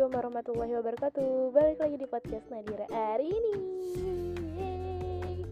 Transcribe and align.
Assalamualaikum 0.00 0.32
warahmatullahi 0.32 0.72
wabarakatuh 0.80 1.28
Balik 1.52 1.76
lagi 1.76 1.96
di 2.00 2.06
podcast 2.08 2.46
Nadira 2.48 2.88
hari 2.88 3.28
ini 3.36 3.54
Yeay. 4.56 5.44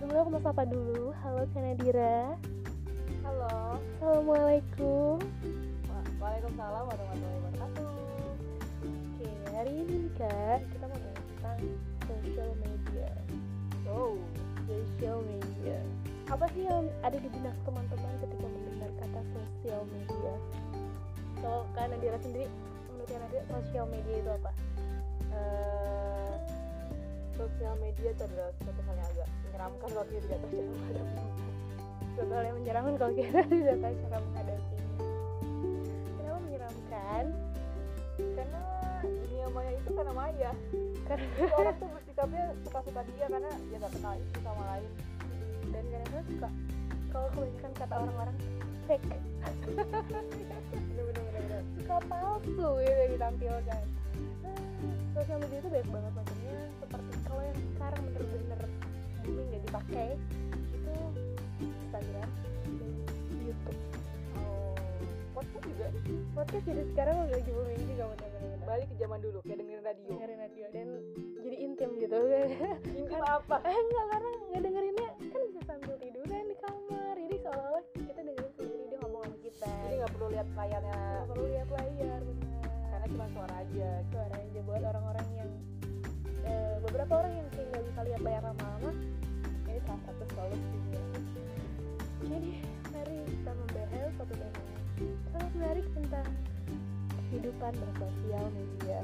Dulu 0.00 0.14
aku 0.16 0.28
mau 0.32 0.40
sapa 0.40 0.64
dulu 0.64 1.12
Halo 1.20 1.44
Kak 1.52 1.60
Nadira 1.60 2.32
Halo. 3.20 3.76
Assalamualaikum 3.76 5.20
Wa- 5.84 6.08
Waalaikumsalam 6.24 6.84
warahmatullahi 6.88 7.36
wabarakatuh. 7.36 7.88
Oke 8.80 9.28
hari 9.52 9.72
ini 9.84 10.08
Kak 10.16 10.64
Kita 10.72 10.84
mau 10.88 10.96
bahas 11.04 11.20
tentang 11.36 11.60
social 12.08 12.50
media 12.64 13.12
Oh, 13.84 14.16
Social 14.64 15.20
media 15.28 15.76
Apa 16.32 16.48
sih 16.56 16.64
yang 16.64 16.88
ada 17.04 17.20
di 17.20 17.28
benak 17.28 17.52
teman-teman 17.68 18.12
ketika 18.24 18.46
mendengar 18.48 18.88
kata 19.04 19.20
social 19.36 19.84
media? 19.92 20.32
Kalau 21.42 21.66
Kak 21.72 21.86
Nadira 21.88 22.18
sendiri 22.18 22.46
Menurut 22.88 23.10
Nadira 23.12 23.42
social 23.50 23.86
media 23.86 24.16
itu 24.16 24.30
apa? 24.30 24.50
eh, 25.32 26.34
sosial 27.32 27.74
media 27.76 28.08
itu 28.08 28.22
adalah 28.22 28.52
suatu 28.54 28.80
hal 28.82 28.94
yang 28.94 29.08
agak 29.10 29.28
menyeramkan 29.42 29.88
kalau 29.88 30.04
kita 30.06 30.22
tidak 30.22 30.38
tahu 30.40 30.52
cara 30.52 30.68
menghadapinya. 30.68 31.24
suatu 32.12 32.30
hal 32.30 32.44
yang 32.44 32.56
menyeramkan 32.56 32.94
kalau 32.94 33.12
kita 33.12 33.40
tidak 33.52 33.76
tahu 33.78 33.94
cara 33.98 34.18
menghadapinya 34.20 34.80
kenapa 36.12 36.38
menyeramkan 36.38 37.24
Karena 38.12 38.60
dunia 39.02 39.46
maya 39.48 39.72
itu 39.72 39.90
karena 39.90 40.12
maya. 40.12 40.50
karena 41.02 41.26
orang 41.58 41.74
tuh 41.74 41.88
bersikapnya 41.90 42.44
suka-suka 42.62 43.00
dia 43.08 43.24
karena 43.26 43.50
dia 43.66 43.76
nggak 43.78 43.92
kenal 43.92 44.14
itu 44.14 44.38
sama 44.38 44.62
lain. 44.68 44.90
dan 45.66 45.82
kadang-kadang 45.88 46.26
suka 46.28 46.48
kalau 47.08 47.28
kebanyakan 47.30 47.72
kata 47.74 47.94
orang-orang 47.98 48.36
fake 48.84 49.06
Bener-bener. 50.92 51.31
Suka 51.78 51.96
palsu 52.08 52.48
gitu 52.48 52.68
yang 52.82 53.10
ditampilkan. 53.16 53.82
Sosial 55.12 55.38
media 55.44 55.58
itu 55.60 55.68
banyak 55.68 55.88
banget 55.92 56.12
macamnya 56.16 56.56
seperti 56.80 57.12
kalau 57.28 57.42
yang 57.44 57.58
sekarang 57.76 58.00
bener-bener 58.08 58.60
booming 59.22 59.48
dan 59.52 59.60
dipakai 59.62 60.08
itu 60.72 60.96
Instagram 61.62 62.28
dan 62.64 62.90
YouTube. 63.44 63.80
Oh, 64.40 64.74
podcast 65.36 65.64
juga. 65.68 65.86
Podcast 66.32 66.64
jadi 66.64 66.82
sekarang 66.96 67.14
udah 67.28 67.34
lagi 67.36 67.50
booming 67.52 67.82
juga 67.86 68.04
bener-bener. 68.16 68.58
Balik 68.62 68.86
ke 68.88 68.94
zaman 68.96 69.18
dulu 69.20 69.38
kayak 69.44 69.58
dengerin 69.60 69.84
radio. 69.84 70.08
dengerin 70.16 70.38
radio 70.40 70.66
dan 70.72 70.86
jadi 71.42 71.56
intim 71.60 71.90
gitu. 72.00 72.18
Intim 73.04 73.20
apa? 73.20 73.56
eh 73.68 73.76
enggak 73.76 74.04
karena 74.10 74.30
nggak 74.48 74.62
dengerinnya 74.64 75.08
lihat 80.32 80.48
layarnya 80.56 80.96
nggak 80.96 81.26
perlu 81.28 81.44
lihat 81.52 81.68
layar 81.68 82.20
benar 82.24 82.68
karena 82.88 83.06
cuma 83.12 83.26
suara 83.36 83.54
aja. 83.60 83.90
suara 84.08 84.34
aja 84.40 84.60
buat 84.64 84.82
orang-orang 84.82 85.28
yang 85.36 85.50
eh, 86.48 86.74
beberapa 86.88 87.12
orang 87.20 87.32
yang 87.36 87.46
kayak 87.52 87.68
nggak 87.68 87.84
bisa 87.92 88.00
lihat 88.08 88.20
layar 88.24 88.42
lama-lama 88.48 88.90
ini 89.68 89.80
salah 89.84 90.02
satu 90.08 90.24
solusinya 90.32 91.04
jadi 92.22 92.50
mari 92.96 93.16
kita 93.28 93.50
membahas 93.52 94.10
satu 94.16 94.34
tema 94.40 94.62
sangat 95.32 95.50
menarik 95.58 95.86
tentang 95.92 96.28
kehidupan 97.32 97.72
bersosial 97.74 98.44
media. 98.52 99.00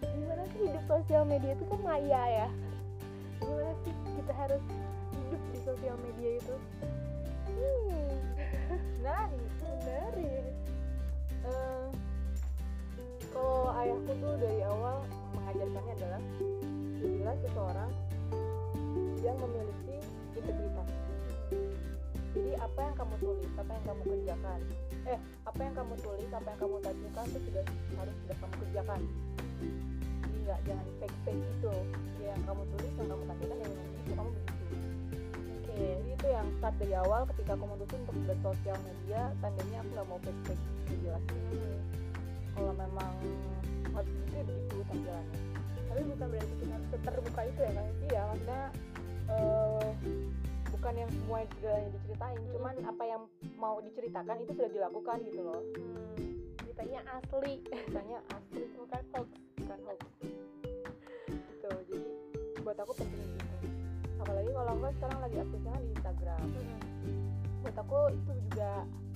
Gimana 0.00 0.42
sih 0.54 0.60
hidup 0.62 0.84
sosial 0.86 1.26
media 1.26 1.52
itu 1.58 1.64
kan 1.66 1.80
maya 1.82 2.22
ya? 2.30 2.48
Gimana 3.42 3.72
sih 3.82 3.94
kita 4.16 4.32
harus 4.32 4.62
hidup 5.12 5.42
di 5.52 5.58
sosial 5.60 5.96
media 6.06 6.30
itu? 6.38 6.54
Hmm 7.50 8.16
Nah, 9.06 9.30
menarik 9.62 10.56
Eh, 11.46 11.86
kalau 13.30 13.70
ayahku 13.78 14.12
tuh 14.18 14.34
dari 14.42 14.66
awal 14.66 14.98
mengajarkannya 15.38 15.92
adalah 15.94 16.22
jadilah 16.98 17.36
seseorang 17.46 17.90
yang 19.22 19.36
memiliki 19.38 19.96
integritas. 20.34 20.88
Jadi 22.34 22.52
apa 22.58 22.80
yang 22.82 22.94
kamu 22.98 23.14
tulis, 23.22 23.50
apa 23.54 23.70
yang 23.70 23.84
kamu 23.86 24.02
kerjakan, 24.10 24.60
eh 25.06 25.18
apa 25.46 25.60
yang 25.62 25.74
kamu 25.78 25.94
tulis, 26.02 26.30
apa 26.34 26.48
yang 26.50 26.60
kamu 26.60 26.76
tajukan 26.82 27.24
itu 27.30 27.38
sudah 27.46 27.64
harus 27.94 28.16
sudah 28.26 28.36
kamu 28.42 28.54
kerjakan. 28.66 29.00
Jadi 30.26 30.36
nggak 30.42 30.60
jangan 30.66 30.86
fake 30.98 31.18
fake 31.22 31.42
gitu. 31.46 31.74
Ya, 32.18 32.34
yang 32.34 32.42
kamu 32.42 32.62
tulis, 32.74 32.92
yang 32.98 33.08
kamu 33.08 33.22
tampilkan, 33.30 33.58
yang 33.62 33.72
itu 34.02 34.12
kamu 34.18 34.30
oke 35.76 35.84
Jadi 35.84 36.10
itu 36.16 36.26
yang 36.32 36.46
start 36.56 36.74
dari 36.80 36.94
awal 36.96 37.28
ketika 37.28 37.52
aku 37.52 37.64
memutuskan 37.68 38.00
untuk 38.08 38.16
bersosial 38.24 38.78
media, 38.80 39.20
tandanya 39.44 39.76
aku 39.84 39.88
nggak 39.92 40.06
mau 40.08 40.18
fake 40.24 40.40
fake 40.48 40.64
jelas 41.04 41.22
Hmm. 41.36 41.78
kalau 42.56 42.72
memang 42.72 43.12
harus 43.92 44.08
begitu 44.08 44.32
ya 44.32 44.44
begitu 44.48 44.82
tampilannya 44.88 45.38
tapi 45.92 46.00
bukan 46.08 46.26
berarti 46.32 46.54
kita 46.60 46.72
harus 46.72 46.88
terbuka 47.04 47.40
itu 47.44 47.60
ya 47.60 47.72
kan 47.76 47.86
iya 48.08 48.20
maksudnya 48.28 48.62
eh, 49.28 49.90
bukan 50.72 50.92
yang 51.02 51.10
semua 51.10 51.38
segalanya 51.56 51.90
diceritain. 51.96 52.38
Hmm. 52.38 52.52
cuman 52.56 52.74
apa 52.86 53.04
yang 53.08 53.22
mau 53.56 53.76
diceritakan 53.80 54.36
itu 54.44 54.52
sudah 54.54 54.70
dilakukan 54.70 55.16
gitu 55.26 55.40
loh. 55.42 55.60
Hmm, 55.74 56.14
ceritanya 56.62 57.00
asli. 57.16 57.54
Misalnya 57.64 58.18
asli 58.30 58.62
bukan 58.76 59.02
hoax. 59.16 59.28
Bukan 59.56 59.78
hoax. 59.82 60.00
Gitu. 61.26 61.70
Jadi 61.90 61.98
buat 62.62 62.78
aku 62.78 62.92
penting 63.02 63.15
aku 64.76 64.92
sekarang 65.00 65.18
lagi 65.24 65.36
aktifnya 65.40 65.74
di 65.80 65.88
Instagram. 65.96 66.46
Buat 67.64 67.76
aku 67.80 68.00
itu 68.12 68.32
juga 68.46 68.70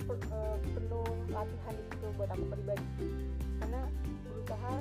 per- 0.09 0.29
eh, 0.33 0.57
penuh 0.73 1.07
latihan 1.29 1.73
di 1.77 1.83
situ 1.85 2.07
buat 2.17 2.29
aku 2.33 2.43
pribadi. 2.49 2.87
Karena 3.61 3.81
berusaha 4.25 4.73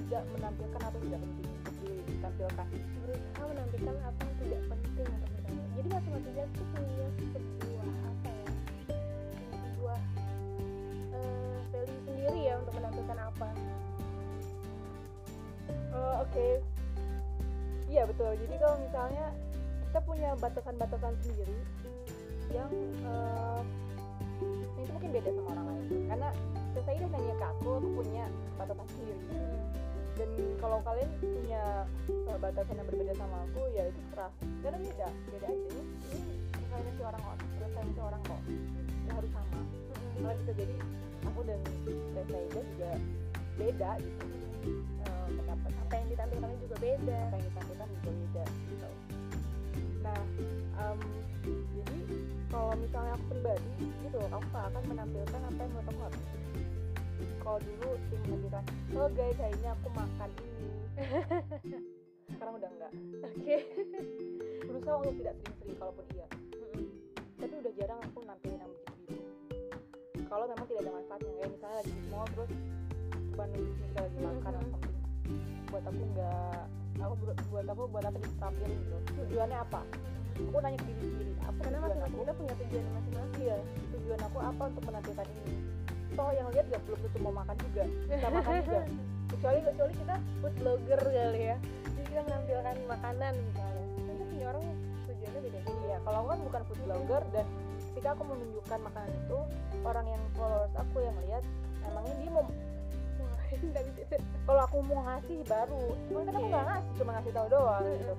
tidak 0.00 0.22
menampilkan 0.32 0.80
atau 0.80 1.00
tidak 1.04 1.20
penting. 1.20 1.52
Untuk 1.64 2.04
ditampilkan 2.08 2.66
berusaha 3.04 3.42
menampilkan 3.52 3.94
apa 4.00 4.20
yang 4.24 4.36
tidak 4.40 4.60
penting 4.72 5.06
untuk 5.12 5.28
ditampilkan 5.28 5.72
jadi 5.74 5.88
masing-masing 5.90 6.34
itu 6.34 6.62
punya 6.72 7.06
sebuah 7.34 7.88
apa 8.08 8.28
ya? 8.32 8.48
Sebuah 9.52 10.00
eh, 11.12 11.58
value 11.68 12.00
sendiri 12.08 12.40
ya 12.48 12.54
untuk 12.64 12.72
menampilkan 12.80 13.18
apa. 13.20 13.48
Eh, 15.68 16.14
oke. 16.24 16.48
Iya 17.92 18.02
betul. 18.10 18.32
Jadi 18.34 18.54
kalau 18.58 18.76
misalnya 18.82 19.26
kita 19.94 20.10
punya 20.10 20.34
batasan-batasan 20.42 21.14
sendiri 21.22 21.54
yang 22.50 22.66
eh, 23.06 23.62
itu 24.82 24.90
mungkin 24.90 25.10
beda 25.14 25.30
sama 25.30 25.48
orang 25.54 25.66
lain. 25.70 25.86
Karena 26.10 26.28
saya 26.82 27.06
nanya 27.06 27.34
ke 27.38 27.46
aku 27.46 27.68
aku 27.78 27.88
punya 28.02 28.26
batasan 28.58 28.86
sendiri. 28.90 29.22
Dan 30.18 30.30
kalau 30.58 30.82
kalian 30.82 31.06
punya 31.22 31.86
eh, 32.10 32.38
batasan 32.42 32.74
yang 32.74 32.90
berbeda 32.90 33.14
sama 33.14 33.38
aku 33.46 33.70
ya 33.70 33.86
itu 33.86 34.00
serah 34.10 34.34
karena 34.66 34.78
beda 34.82 35.08
beda 35.30 35.46
aja. 35.46 35.68
Ini 35.70 36.22
preferensi 36.50 37.02
orang 37.06 37.22
kok 37.22 37.36
preferensi 37.54 38.00
orang 38.02 38.22
kok. 38.26 38.40
Nggak 38.82 39.14
harus 39.14 39.30
sama. 39.30 39.60
Malah 40.18 40.36
bisa 40.42 40.52
jadi 40.58 40.74
aku 41.22 41.40
dan 41.46 41.60
Reza 42.18 42.38
juga 42.50 42.90
beda 43.62 43.90
gitu. 44.02 44.26
Eh, 45.06 45.26
pendapat. 45.38 45.70
Apa 45.86 45.92
yang 46.02 46.06
ditampilkannya 46.10 46.58
juga 46.66 46.76
beda. 46.82 47.18
Apa 47.30 47.34
yang 47.38 47.46
ditampilkan 47.46 47.88
juga 47.94 48.10
beda 48.10 48.44
gitu 48.74 48.88
nah 50.04 50.20
em, 50.84 50.98
jadi 51.48 51.98
kalau 52.52 52.76
misalnya 52.76 53.12
aku 53.16 53.24
pribadi 53.32 53.70
gitu 54.04 54.18
aku 54.28 54.44
nggak 54.52 54.64
akan 54.70 54.82
menampilkan 54.92 55.40
apa 55.40 55.58
yang 55.58 55.70
menurut 55.72 55.88
aku 55.88 56.00
harus 56.04 56.22
kalau 57.40 57.58
dulu 57.60 57.90
sih 58.08 58.18
menampilkan 58.28 58.64
oh 58.96 59.08
guys 59.12 59.36
hari 59.40 59.54
ini 59.56 59.68
aku 59.68 59.88
makan 59.92 60.30
ini. 60.36 60.68
Sekarang 62.34 62.54
udah 62.56 62.70
enggak 62.72 62.92
oke. 63.20 63.56
Berusaha 64.68 64.94
untuk 64.96 65.14
tidak 65.20 65.34
sering-sering 65.40 65.76
kalaupun 65.76 66.04
iya. 66.16 66.26
Tapi 67.36 67.54
udah 67.60 67.72
jarang 67.76 68.00
aku 68.00 68.18
nampilin 68.24 68.60
yang 68.60 68.72
begitu 68.72 68.84
kalau 70.34 70.50
memang 70.50 70.66
tidak 70.66 70.82
ada 70.82 70.92
manfaatnya 70.98 71.30
kayak 71.38 71.50
misalnya 71.54 71.76
lagi 71.78 71.92
di 71.94 72.04
mall 72.10 72.26
terus 72.26 72.50
coba 73.30 73.44
nunjukin 73.54 73.90
lagi 73.94 74.18
makan 74.18 74.52
atau 74.58 74.66
something. 74.66 74.98
Buat 75.70 75.84
aku 75.86 76.02
nggak 76.10 76.62
aku 77.00 77.14
buat 77.50 77.66
aku 77.66 77.82
buat 77.90 78.04
apa 78.06 78.18
ditampilin 78.18 78.78
gitu. 78.78 78.96
Tujuannya 79.22 79.58
apa? 79.58 79.80
Aku 80.34 80.58
nanya 80.58 80.78
ke 80.78 80.86
diri 80.90 81.02
sendiri. 81.02 81.32
Apa 81.42 81.58
karena 81.62 81.78
masing-masing 81.78 82.14
aku? 82.14 82.22
kita 82.22 82.32
punya 82.34 82.54
tujuan 82.58 82.84
masing-masing. 82.94 83.40
Iya. 83.42 83.56
Tujuan 83.94 84.20
aku 84.22 84.38
apa 84.42 84.62
untuk 84.70 84.82
menampilkan 84.86 85.26
ini? 85.26 85.54
Toh 86.14 86.30
yang 86.30 86.46
lihat 86.54 86.66
gak 86.70 86.82
belum 86.86 86.98
tentu 87.02 87.18
mau 87.22 87.34
makan 87.34 87.56
juga. 87.58 87.82
Bisa 88.06 88.28
makan 88.30 88.52
juga. 88.66 88.82
Kecuali 89.34 89.58
kecuali 89.66 89.92
kita 89.98 90.14
food 90.42 90.54
blogger 90.62 91.00
kali 91.02 91.42
ya. 91.42 91.56
Jadi 91.94 92.06
kita 92.10 92.22
menampilkan 92.26 92.76
makanan 92.86 93.32
misalnya. 93.34 93.84
Kan 94.04 94.14
punya 94.30 94.46
orang 94.50 94.64
tujuannya 95.04 95.40
beda-beda 95.40 95.72
iya 95.94 95.96
kalau 96.02 96.18
aku 96.24 96.28
kan 96.28 96.40
bukan 96.42 96.62
food 96.68 96.80
blogger 96.84 97.22
dan 97.32 97.46
ketika 97.92 98.08
aku 98.18 98.22
menunjukkan 98.26 98.78
makanan 98.82 99.12
itu 99.14 99.38
orang 99.86 100.06
yang 100.10 100.22
followers 100.34 100.74
aku 100.74 100.96
yang 101.00 101.16
lihat 101.28 101.42
emangnya 101.86 102.14
dia 102.18 102.30
mau 102.34 102.44
kalau 104.44 104.60
aku 104.60 104.76
mau 104.84 105.00
ngasih 105.08 105.38
baru. 105.48 105.84
Cuman 106.08 106.22
kan 106.28 106.34
aku 106.36 106.46
nggak 106.52 106.66
ngasih 106.68 106.90
cuma 107.00 107.10
ngasih 107.16 107.32
tahu 107.32 107.46
doang 107.48 107.84
gitu. 107.96 108.14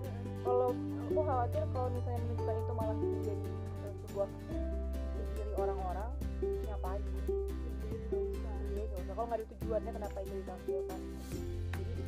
Kalau 0.46 0.68
aku 1.06 1.20
khawatir 1.22 1.64
kalau 1.74 1.88
misalnya 1.94 2.20
menunjukkan 2.26 2.56
itu 2.58 2.74
malah 2.74 2.96
eh, 2.96 3.94
sebuah 4.06 4.28
diri 5.36 5.54
orang-orang 5.56 6.12
Jadi 6.42 6.66
nggak 6.66 8.26
usah. 8.26 8.56
iya 8.76 9.14
kalau 9.16 9.26
nggak 9.30 9.40
ada 9.40 9.48
tujuannya 9.56 9.92
kenapa 9.94 10.18
itu 10.26 10.34
ditampilkan? 10.42 11.00
Jadi 11.76 12.04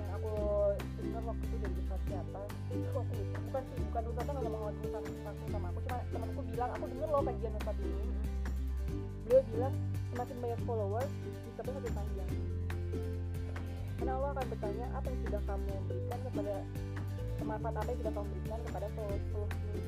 yang 0.00 0.10
aku 0.16 0.32
dengar 0.98 1.22
waktu 1.28 1.44
itu 1.44 1.56
dari 1.60 1.74
Ustaz 1.84 2.00
siapa 2.08 2.40
itu 2.72 2.88
aku 2.96 3.12
lupa. 3.12 3.38
Bukan 3.44 3.62
sih 3.68 3.76
bukan 3.86 4.02
Ustaznya 4.10 4.32
nggak 4.34 4.52
ngomong 4.52 4.74
Ustaz 4.80 5.04
Ustaz 5.04 5.34
sama 5.52 5.66
aku 5.68 5.78
cuma 5.84 5.98
temanku 6.10 6.40
bilang 6.48 6.70
aku 6.74 6.84
denger 6.88 7.08
loh 7.12 7.22
kajian 7.22 7.52
Ustaz 7.60 7.76
ini. 7.78 8.04
Beliau 9.28 9.42
bilang 9.52 9.74
semakin 10.10 10.36
banyak 10.42 10.60
followers 10.66 11.12
hisabnya 11.46 11.72
semakin 11.76 11.94
panjang 11.94 12.30
karena 14.00 14.12
Allah 14.16 14.30
akan 14.32 14.46
bertanya 14.48 14.86
apa 14.96 15.06
yang 15.12 15.20
sudah 15.28 15.40
kamu 15.44 15.72
berikan 15.84 16.20
kepada 16.24 16.54
kemanfaat 17.36 17.74
apa 17.76 17.88
yang 17.88 17.98
sudah 18.00 18.12
kamu 18.16 18.26
berikan 18.32 18.60
kepada 18.64 18.86
followers 18.96 19.24
followers 19.28 19.56
itu 19.60 19.80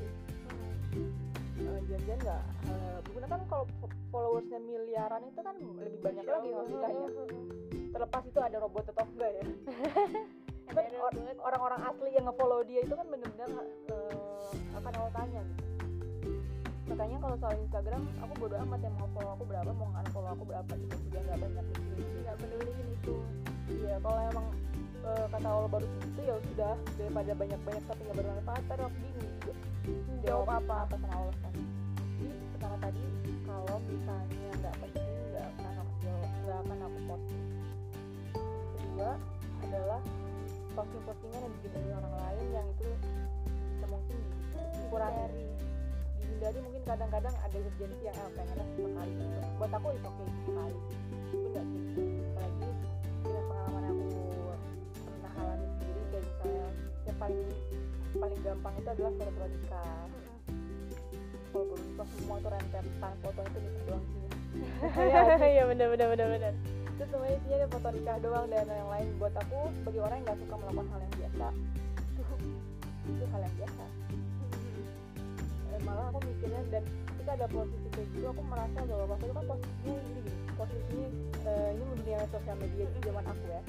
uh, 1.65 1.79
jangan 1.89 2.17
nggak 2.21 2.43
uh, 2.69 2.97
bukan 3.09 3.23
kan 3.29 3.41
kalau 3.49 3.65
fo- 3.81 3.97
followersnya 4.13 4.59
miliaran 4.61 5.21
itu 5.25 5.39
kan 5.41 5.55
lebih 5.57 5.99
banyak 6.05 6.25
lagi 6.25 6.49
maksudnya. 6.53 6.89
Terlepas 7.93 8.23
itu 8.25 8.39
ada 8.41 8.57
robot 8.61 8.85
atau 8.89 9.05
enggak 9.05 9.31
ya. 9.37 9.45
Kan 10.73 10.85
orang-orang 11.37 11.81
asli 11.85 12.09
yang 12.17 12.25
ngefollow 12.25 12.65
dia 12.65 12.81
itu 12.81 12.95
kan 12.97 13.05
benar-benar 13.05 13.51
uh, 13.93 14.49
akan 14.79 14.93
Allah 14.95 15.13
tanya 15.13 15.41
gitu 15.43 15.72
makanya 16.93 17.17
kalau 17.25 17.35
soal 17.41 17.55
Instagram 17.57 18.01
aku 18.21 18.33
bodo 18.37 18.55
amat 18.69 18.79
yang 18.85 18.95
mau 19.01 19.09
follow 19.17 19.33
aku 19.33 19.43
berapa 19.49 19.71
mau 19.73 19.89
nggak 19.89 20.05
follow 20.13 20.29
aku 20.29 20.43
berapa 20.45 20.71
gitu 20.77 20.95
udah 21.09 21.21
nggak 21.25 21.39
banyak 21.41 21.65
mikirin 21.73 22.07
nggak 22.21 22.37
peduliin 22.37 22.87
itu 22.93 23.15
Iya, 23.71 23.95
kalau 24.03 24.19
emang 24.27 24.47
uh, 25.07 25.25
kata 25.31 25.47
Allah 25.47 25.69
baru 25.71 25.87
segitu 25.87 26.21
ya 26.27 26.35
sudah 26.51 26.73
daripada 26.99 27.31
banyak-banyak 27.31 27.83
tapi 27.87 28.01
nggak 28.03 28.17
bermanfaat, 28.19 28.61
ntar 28.67 28.79
aku 28.83 28.97
bingung 28.99 29.31
juga. 29.39 29.53
Jawab 30.23 30.47
apa? 30.51 30.75
apa 30.83 30.95
sama 30.99 31.15
Allah 31.15 31.35
kan? 31.39 31.53
Jadi 32.19 32.35
pertama 32.51 32.75
tadi 32.83 33.03
kalau 33.47 33.75
misalnya 33.87 34.51
nggak 34.59 34.75
penting 34.83 35.07
nggak 35.31 35.45
akan 35.47 35.73
aku 35.79 35.93
jawab, 36.03 36.29
nggak 36.43 36.57
akan 36.59 36.77
aku 36.83 36.99
posting. 37.07 37.43
Kedua 38.75 39.11
adalah 39.63 40.01
posting-postingan 40.75 41.39
yang 41.39 41.53
bikin 41.63 41.81
orang 41.87 42.15
lain 42.19 42.45
yang 42.51 42.67
itu 42.67 42.89
mungkin 43.87 44.17
dikurangi 44.75 45.52
dari 46.33 46.57
dihindari 46.57 46.59
mungkin 46.65 46.83
kadang-kadang 46.89 47.35
ada 47.45 47.57
urgensi 47.61 48.01
yang 48.01 48.17
eh, 48.17 48.31
pengennya 48.33 48.65
sekali 48.73 49.11
gitu. 49.13 49.37
Buat 49.61 49.71
aku 49.77 49.87
itu 49.93 50.07
oke 50.07 50.23
sekali 50.45 50.77
tapi 51.33 51.47
nggak 51.53 51.65
sih. 51.65 51.81
Apalagi 52.33 52.69
dengan 53.23 53.43
pengalaman 53.49 53.83
aku 53.85 54.05
pernah 54.93 55.33
alami 55.37 55.67
sendiri 55.77 56.01
kayak 56.09 56.23
misalnya 56.25 56.67
yang 57.05 57.17
paling 57.21 57.49
paling 58.13 58.39
gampang 58.41 58.73
itu 58.77 58.89
adalah 58.89 59.13
foto 59.13 59.43
nikah 59.49 60.05
kalau 61.53 61.65
baru 61.69 61.83
nikah 61.85 62.07
semua 62.17 62.35
tuh 62.41 62.49
rentetan 62.49 63.13
foto 63.21 63.41
itu 63.45 63.57
nikah 63.61 63.83
doang 63.85 64.05
sih. 64.09 64.21
Iya 65.53 65.63
benar 65.69 65.87
benar 65.93 66.07
benar 66.13 66.27
benar 66.33 66.53
itu 66.93 67.03
semuanya 67.09 67.35
isinya 67.41 67.55
ada 67.57 67.67
foto 67.73 67.87
nikah 67.93 68.17
doang 68.21 68.45
dan 68.49 68.69
yang 68.69 68.89
lain. 68.89 69.07
Buat 69.17 69.33
aku 69.37 69.59
sebagai 69.81 70.01
orang 70.01 70.17
yang 70.21 70.25
nggak 70.29 70.39
suka 70.45 70.55
melakukan 70.61 70.87
hal 70.89 70.99
yang 71.01 71.13
biasa 71.17 71.45
itu 72.13 72.23
itu 73.03 73.25
hal 73.33 73.41
yang 73.41 73.55
biasa 73.57 73.83
malah 75.83 76.05
aku 76.09 76.19
mikirnya 76.25 76.61
dan 76.71 76.83
ketika 76.83 77.31
ada 77.37 77.47
posisi 77.51 77.87
kayak 77.93 78.07
gitu 78.15 78.27
aku 78.31 78.43
merasa 78.47 78.79
bahwa 78.83 79.05
waktu 79.11 79.25
itu 79.27 79.33
kan 79.35 79.45
posisinya 79.47 79.93
gini 79.93 80.19
gini 80.23 80.31
posisinya 80.55 81.07
eh, 81.43 81.69
ini 81.75 81.83
dunia 81.99 82.19
sosial 82.31 82.57
media 82.59 82.85
di 82.87 82.99
zaman 83.03 83.25
aku 83.27 83.43
ya. 83.47 83.61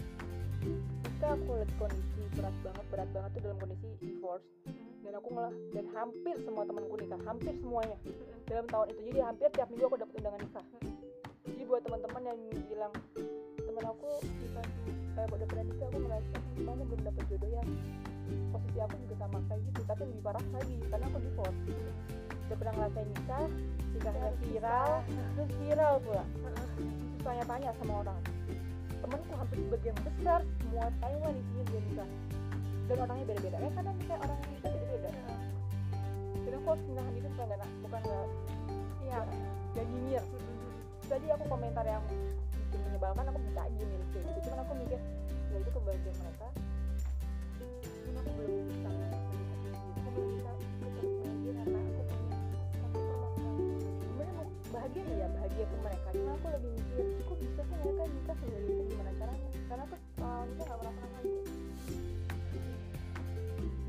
Ketika 1.05 1.27
aku 1.37 1.51
lihat 1.61 1.71
kondisi 1.77 2.23
berat 2.35 2.57
banget 2.65 2.87
berat 2.89 3.09
banget 3.13 3.31
tuh 3.37 3.41
dalam 3.45 3.59
kondisi 3.61 3.89
divorce 4.01 4.47
dan 5.05 5.13
aku 5.21 5.29
ngelah 5.37 5.55
dan 5.77 5.87
hampir 5.93 6.35
semua 6.41 6.65
temanku 6.65 6.95
nikah 6.97 7.21
hampir 7.29 7.53
semuanya. 7.61 7.99
Dalam 8.45 8.67
tahun 8.69 8.87
itu 8.93 9.01
jadi 9.13 9.21
hampir 9.25 9.49
tiap 9.53 9.69
minggu 9.69 9.85
aku 9.87 9.97
dapat 10.01 10.15
undangan 10.21 10.41
nikah. 10.41 10.67
Jadi 11.45 11.63
buat 11.69 11.83
teman-teman 11.85 12.23
yang 12.25 12.39
bilang 12.71 12.93
teman 13.61 13.85
aku 13.85 14.11
nikah 14.25 14.67
eh, 15.15 15.27
udah 15.31 15.47
pernah 15.47 15.65
nikah 15.71 15.87
aku 15.91 15.99
merasa 16.03 16.37
gimana 16.59 16.81
belum 16.83 17.01
dapat 17.07 17.25
jodoh 17.31 17.51
yang 17.51 17.69
posisi 18.51 18.79
aku 18.81 18.95
juga 19.07 19.15
sama 19.23 19.39
kayak 19.47 19.63
gitu. 19.71 19.81
Tapi 19.87 20.03
lebih 20.09 20.23
parah 20.25 20.45
lagi 20.51 20.75
karena 20.91 21.07
aku 21.07 21.19
divorce. 21.23 21.61
Udah 22.45 22.57
pernah 22.61 22.75
ngerasain 22.77 23.09
nikah 23.15 23.47
nikahnya 23.95 24.29
viral 24.43 24.91
terus 25.07 25.51
viral 25.63 25.95
pula. 26.03 26.25
Terus 26.27 26.71
tanya-tanya 27.23 27.71
sama 27.79 27.93
orang. 28.03 28.21
Temanku 29.05 29.33
hampir 29.37 29.59
sebagian 29.69 29.97
besar 30.01 30.41
semua 30.61 30.87
Taiwan 30.99 31.35
isinya 31.37 31.65
dia 31.71 31.81
nikah. 31.87 32.11
Dan 32.85 32.97
orangnya 33.01 33.25
beda-beda. 33.31 33.57
Ya 33.63 33.71
karena 33.71 33.93
nikah 33.95 34.19
orang 34.19 34.39
nikah 34.51 34.71
beda-beda. 34.73 35.11
Dan 36.45 36.53
aku 36.59 36.67
harus 36.69 36.85
menahan 36.91 37.13
diri 37.17 37.29
supaya 37.33 37.47
nggak 37.55 37.71
bukan 37.81 38.01
nggak 38.03 38.27
iya 39.05 39.19
gak 39.75 39.87
nyinyir. 39.91 40.25
Tadi 41.05 41.27
aku 41.29 41.45
komentar 41.47 41.85
yang 41.85 42.05
menyebalkan 42.89 43.25
aku 43.29 43.39
bisa 43.49 43.61
aja 43.65 43.83
milih 43.85 44.09
kayak 44.13 44.25
gitu 44.29 44.39
cuman 44.49 44.59
aku 44.65 44.73
mikir 44.79 45.01
ya 45.53 45.57
itu 45.63 45.71
kebahagiaan 45.71 46.17
mereka 46.21 46.49
cuman 48.05 48.17
aku 48.21 48.31
belum 48.35 48.65
bisa 48.69 48.91
aku 49.95 50.09
belum 50.15 50.31
bisa 50.35 50.51
bahagia 50.55 51.53
karena 51.55 51.77
aku 52.85 52.99
punya 53.01 53.19
sebenarnya 54.05 54.45
bahagia 54.75 55.03
ya 55.15 55.27
bahagia 55.33 55.65
ke 55.65 55.77
mereka 55.83 56.09
cuma 56.15 56.33
aku 56.35 56.47
lebih 56.53 56.71
mikir 56.75 57.07
kok 57.25 57.37
bisa 57.39 57.63
sih 57.63 57.77
mereka 57.79 58.03
nikah 58.09 58.37
sendiri 58.43 58.67
itu 58.69 58.83
gimana 58.93 59.11
caranya 59.19 59.49
karena 59.69 59.83
aku 59.87 59.97
uh, 60.23 60.43
nikah 60.49 60.65
gak 60.65 60.79
pernah 60.79 60.95
pernah 60.95 61.21
itu 61.23 61.41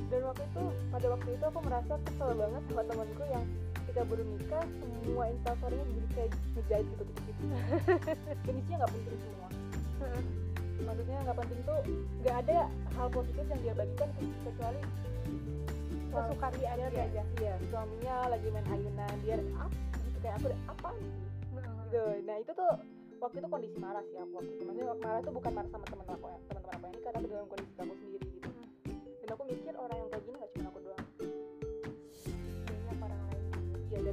dan 0.09 0.21
waktu 0.25 0.43
itu 0.43 0.63
pada 0.89 1.07
waktu 1.13 1.29
itu 1.37 1.43
aku 1.47 1.59
merasa 1.63 1.93
kesel 2.03 2.29
banget 2.35 2.63
sama 2.67 2.81
temanku 2.83 3.23
yang 3.29 3.45
ketika 3.89 4.05
baru 4.05 4.21
nikah 4.21 4.65
semua 4.77 5.23
instastorynya 5.33 5.85
jadi 5.89 6.07
kayak 6.13 6.31
ngejahit 6.53 6.85
gitu 6.85 7.03
gitu 7.09 7.21
gitu 7.25 7.43
dan 8.45 8.53
isinya 8.53 8.77
nggak 8.85 8.91
penting 8.93 9.17
semua. 9.17 9.47
Maksudnya 10.79 11.17
nggak 11.25 11.37
penting 11.41 11.59
tuh 11.65 11.79
nggak 12.21 12.35
ada 12.45 12.57
hal 12.69 13.07
positif 13.09 13.45
yang 13.49 13.61
dia 13.65 13.73
bagikan 13.73 14.09
ke- 14.13 14.37
kecuali 14.45 14.79
Kesukaan 16.09 16.53
dia 16.61 16.73
dia. 16.77 17.01
aja. 17.01 17.21
iya 17.41 17.53
suaminya 17.69 18.15
lagi 18.29 18.47
main 18.49 18.65
ayunan 18.69 19.13
dia 19.25 19.35
apa 19.57 19.65
gitu 20.05 20.17
kayak 20.21 20.35
aku 20.37 20.47
apa 20.69 20.89
sih 20.93 21.09
gitu. 21.89 22.03
Nah 22.29 22.35
itu 22.37 22.51
tuh 22.53 22.71
waktu 23.17 23.37
itu 23.41 23.47
kondisi 23.49 23.77
marah 23.81 24.03
sih 24.05 24.17
aku 24.21 24.33
waktu 24.37 24.51
itu. 24.53 24.63
Maksudnya 24.69 24.93
marah 25.01 25.19
tuh 25.25 25.33
bukan 25.33 25.51
marah 25.57 25.69
sama 25.73 25.85
teman 25.89 26.05
aku 26.05 26.25
ya 26.29 26.37
teman-teman 26.45 26.73
aku 26.77 26.85
yang 26.85 26.93
nikah 26.93 27.11
tapi 27.17 27.25
dalam 27.25 27.47
kondisi 27.49 27.73
aku 27.73 27.93
sendiri 27.97 28.25
gitu. 28.29 28.49
Dan 29.17 29.27
aku 29.33 29.43
mikir 29.49 29.73
orang 29.73 29.97
yang 29.97 30.09
kayak 30.09 30.23
gini 30.25 30.37
gak 30.37 30.51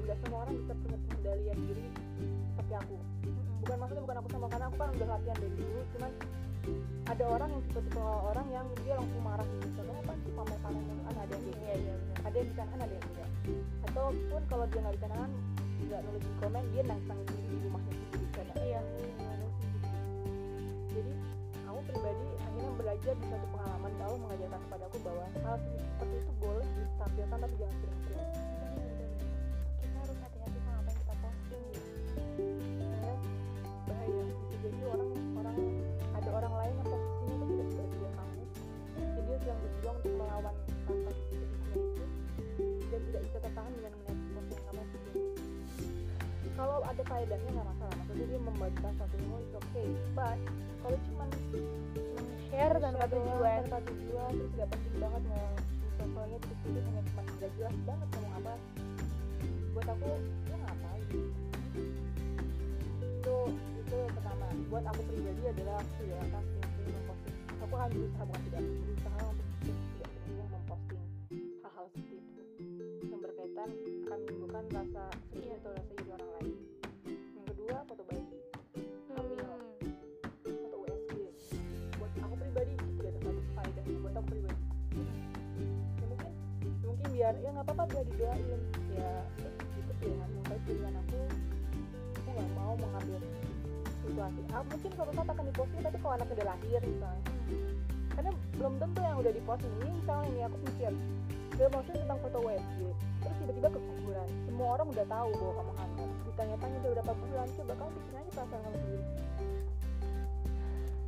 iya 0.06 0.14
dan 0.14 0.22
gak 0.22 0.22
semua 0.22 0.38
orang 0.46 0.54
bisa 0.62 0.72
punya 0.78 0.98
pengendalian 1.02 1.58
diri 1.66 1.86
seperti 2.54 2.74
aku. 2.78 2.96
Bukan 3.66 3.76
maksudnya 3.82 4.02
bukan 4.06 4.16
aku 4.22 4.28
sama 4.30 4.46
karena 4.46 4.66
aku 4.70 4.76
kan 4.78 4.88
udah 4.94 5.08
latihan 5.10 5.36
dari 5.42 5.54
dulu 5.58 5.80
cuman 5.96 6.10
ada 7.06 7.24
orang 7.26 7.50
yang 7.50 7.62
tipe-tipe 7.66 8.02
orang 8.02 8.46
yang 8.54 8.66
dia 8.86 8.94
langsung 8.94 9.22
marah 9.26 9.46
gitu. 9.50 9.66
Contohnya 9.74 10.02
apa 10.06 10.12
sih 10.22 10.30
pamer-pamer 10.30 10.82
mulu 10.86 11.02
kan 11.02 11.16
ada 11.18 11.34
yang 11.34 11.44
iya 11.58 11.74
iya 11.74 11.94
benar 11.98 12.18
ada 12.22 12.36
yang 12.38 12.46
bisa 12.46 12.62
nahan 12.62 12.80
ada 12.86 12.94
yang 12.94 13.06
enggak. 13.10 13.30
Ataupun 13.90 14.42
kalau 14.46 14.64
dia 14.70 14.78
nggak 14.78 14.94
bisa 14.94 15.06
nahan 15.10 15.30
nggak 15.76 16.00
nulis 16.06 16.22
di 16.22 16.34
komen 16.38 16.64
dia 16.70 16.82
nangis 16.86 17.06
nangis 17.10 17.26
sendiri 17.26 17.46
di 17.50 17.58
rumahnya 17.66 17.92
sendiri 17.98 18.26
karena 18.30 18.54
iya. 18.62 18.80
Jadi 20.94 21.12
aku 21.66 21.80
pribadi 21.90 22.28
akhirnya 22.46 22.72
belajar 22.78 23.14
di 23.18 23.26
satu 23.26 23.46
pengalaman 23.50 23.92
Allah 24.06 24.18
mengajarkan 24.22 24.60
kepadaku 24.70 24.96
bahwa 25.02 25.24
hal 25.42 25.56
seperti 25.66 26.14
itu 26.14 26.32
boleh 26.38 26.66
ditampilkan 26.78 27.38
tapi 27.42 27.54
jangan 27.58 27.76
sering-sering 27.82 28.30
tidak 43.16 43.32
bisa 43.32 43.38
tertahan 43.48 43.72
dengan 43.72 43.92
melihat 43.96 44.16
sesuatu 44.20 44.52
yang 44.52 44.64
kamu 44.68 44.84
pusing 44.92 45.28
kalau 46.56 46.78
ada 46.84 47.02
faedahnya 47.04 47.48
nggak 47.52 47.68
masalah. 47.68 47.94
Maksudnya 47.96 48.26
dia 48.28 48.40
membagikan 48.44 48.92
satu 49.00 49.14
ilmu 49.16 49.36
itu 49.40 49.56
oke 49.56 49.84
but 50.12 50.38
kalau 50.84 50.98
cuman 51.00 51.28
share 52.52 52.76
tanpa 52.76 53.04
share 53.08 53.12
doang, 53.16 53.24
tujuan 53.24 53.60
tanpa 53.64 53.78
tujuan 53.88 54.30
terus 54.36 54.52
gak 54.52 54.68
penting 54.68 54.96
banget 55.00 55.22
mau 55.32 55.48
soalnya 55.96 56.38
titik-titik 56.44 56.82
hanya 56.84 57.02
cuma 57.08 57.20
gak 57.40 57.50
jelas 57.56 57.76
banget 57.88 58.08
ngomong 58.12 58.34
apa. 58.36 58.54
Buat 59.72 59.86
aku 59.96 60.10
lu 60.20 60.56
ngapain? 60.60 61.04
Itu 63.00 63.36
itu 63.80 63.94
yang 63.96 64.12
pertama. 64.12 64.46
Buat 64.68 64.84
aku 64.92 65.00
pribadi 65.08 65.42
adalah 65.48 65.76
aku 65.80 66.00
ya 66.04 66.16
akan 66.20 66.42
sering-sering 66.52 66.92
memposting 67.00 67.36
aku 67.64 67.74
akan 67.80 67.88
berusaha 67.96 68.22
bukan 68.28 68.42
tidak 68.44 68.62
berusaha 68.64 69.20
untuk 69.24 69.48
berkaitan 73.66 74.06
akan 74.06 74.18
menimbulkan 74.22 74.64
rasa 74.70 75.02
sedih 75.34 75.52
atau 75.58 75.70
rasa 75.74 75.92
iri 75.98 76.10
orang 76.14 76.30
lain. 76.38 76.54
Yang 77.34 77.46
kedua 77.50 77.76
foto 77.90 78.02
bayi. 78.06 78.24
Hamil. 79.16 79.40
Atau 80.46 80.78
USG 80.86 81.12
buat 81.98 82.12
aku 82.22 82.34
pribadi 82.38 82.72
itu 82.78 82.86
tidak 82.94 83.10
ada 83.10 83.20
satu 83.26 83.42
faedahnya 83.58 83.98
buat 83.98 84.14
aku 84.14 84.26
pribadi. 84.30 84.62
Ya 85.98 86.04
mungkin 86.06 86.32
mungkin 86.86 87.06
biar 87.10 87.34
ya 87.42 87.48
nggak 87.50 87.66
apa-apa 87.66 87.84
biar 87.90 88.04
didoain. 88.06 88.60
Ya 88.94 89.10
itu 89.74 89.92
pilihan 89.98 90.30
mungkin 90.30 90.58
pilihan 90.62 90.94
aku 90.94 91.18
aku 92.22 92.28
nggak 92.30 92.50
mau 92.54 92.72
mengambil 92.78 93.20
situasi. 94.06 94.40
Ah, 94.54 94.62
mungkin 94.62 94.90
suatu 94.94 95.12
saat 95.12 95.28
akan 95.34 95.44
diposting 95.50 95.82
tapi 95.82 95.96
kalau 95.98 96.14
anaknya 96.14 96.34
udah 96.38 96.46
lahir 96.54 96.80
misalnya. 96.86 97.22
Karena 98.16 98.30
belum 98.56 98.74
tentu 98.80 99.00
yang 99.02 99.18
udah 99.18 99.32
diposting 99.34 99.74
ini 99.82 99.90
misalnya 99.98 100.28
nih 100.30 100.42
aku 100.46 100.56
mikir 100.62 100.92
udah 101.56 101.72
posting 101.72 101.96
tentang 102.04 102.20
foto 102.20 102.38
WFG 102.44 102.78
terus 103.24 103.36
tiba-tiba 103.40 103.68
keguguran. 103.72 104.28
Semua 104.44 104.68
orang 104.76 104.86
udah 104.92 105.06
tahu 105.08 105.30
bahwa 105.40 105.52
kamu 105.56 105.72
hamil. 105.80 106.08
Ditanya-tanya 106.28 106.76
udah 106.84 106.90
berapa 107.00 107.12
bulan 107.16 107.48
coba 107.48 107.72
kamu 107.80 107.90
pikir 107.96 108.12
aja 108.12 108.30
perasaan 108.36 108.60
kamu 108.60 108.76
sendiri. 108.76 109.04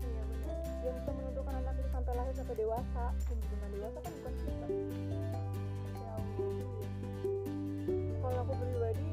Iya 0.09 0.23
benar. 0.25 0.57
Yang 0.81 0.95
bisa 0.97 1.11
menentukan 1.13 1.53
anak 1.53 1.75
itu 1.77 1.89
sampai 1.93 2.13
lahir 2.17 2.33
sampai 2.33 2.55
dewasa. 2.57 3.05
Dan 3.29 3.37
dengan 3.45 3.69
dewasa 3.77 3.99
kan 4.01 4.13
bukan 4.17 4.35
kita. 4.41 4.67
Jauh 6.01 6.57
kalau 8.19 8.39
aku 8.45 8.53
pribadi 8.57 9.11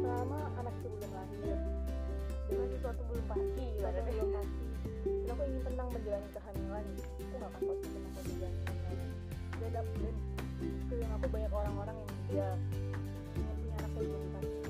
selama 0.00 0.38
anak 0.64 0.74
itu 0.80 0.88
belum 0.88 1.10
lahir 1.12 1.58
dengan 2.44 2.68
sesuatu 2.76 3.00
belum 3.08 3.24
pasti 3.24 3.64
Ada 3.64 4.00
ibaratnya 4.00 4.12
belum 4.16 4.30
pasti 4.32 4.64
dan 5.04 5.28
aku 5.28 5.42
ingin 5.44 5.62
tenang 5.64 5.88
menjalani 5.92 6.28
kehamilan 6.32 6.84
aku 6.88 7.36
gak 7.36 7.48
akan 7.52 7.60
posting 7.68 7.92
tentang 7.92 8.12
kehamilan. 8.16 8.52
Dan 9.60 9.70
dan 9.76 10.33
sekeliling 10.84 11.12
aku 11.12 11.26
banyak 11.30 11.52
orang-orang 11.52 11.96
yang 11.96 12.10
dia 12.28 12.48
ingin 13.34 13.54
punya 13.60 13.74
anak 13.80 13.90
belum 13.98 14.22
pasti 14.34 14.60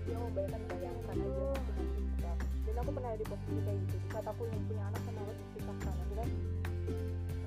jadi 0.00 0.12
aku 0.16 0.28
bayangkan 0.34 0.62
bayangkan 0.68 0.70
aja 0.80 0.88
nanti 0.90 1.06
nanti 1.10 1.60
seperti 1.60 2.24
apa. 2.24 2.44
dan 2.66 2.76
aku 2.80 2.90
pernah 2.94 3.10
di 3.14 3.24
posisi 3.26 3.60
kayak 3.64 3.78
gitu 3.84 3.96
saat 4.10 4.26
aku 4.26 4.42
ingin 4.48 4.62
punya 4.68 4.82
anak 4.88 5.00
sama 5.04 5.18
harus 5.24 5.36
dipisahkan 5.40 5.94
akhirnya 5.94 6.26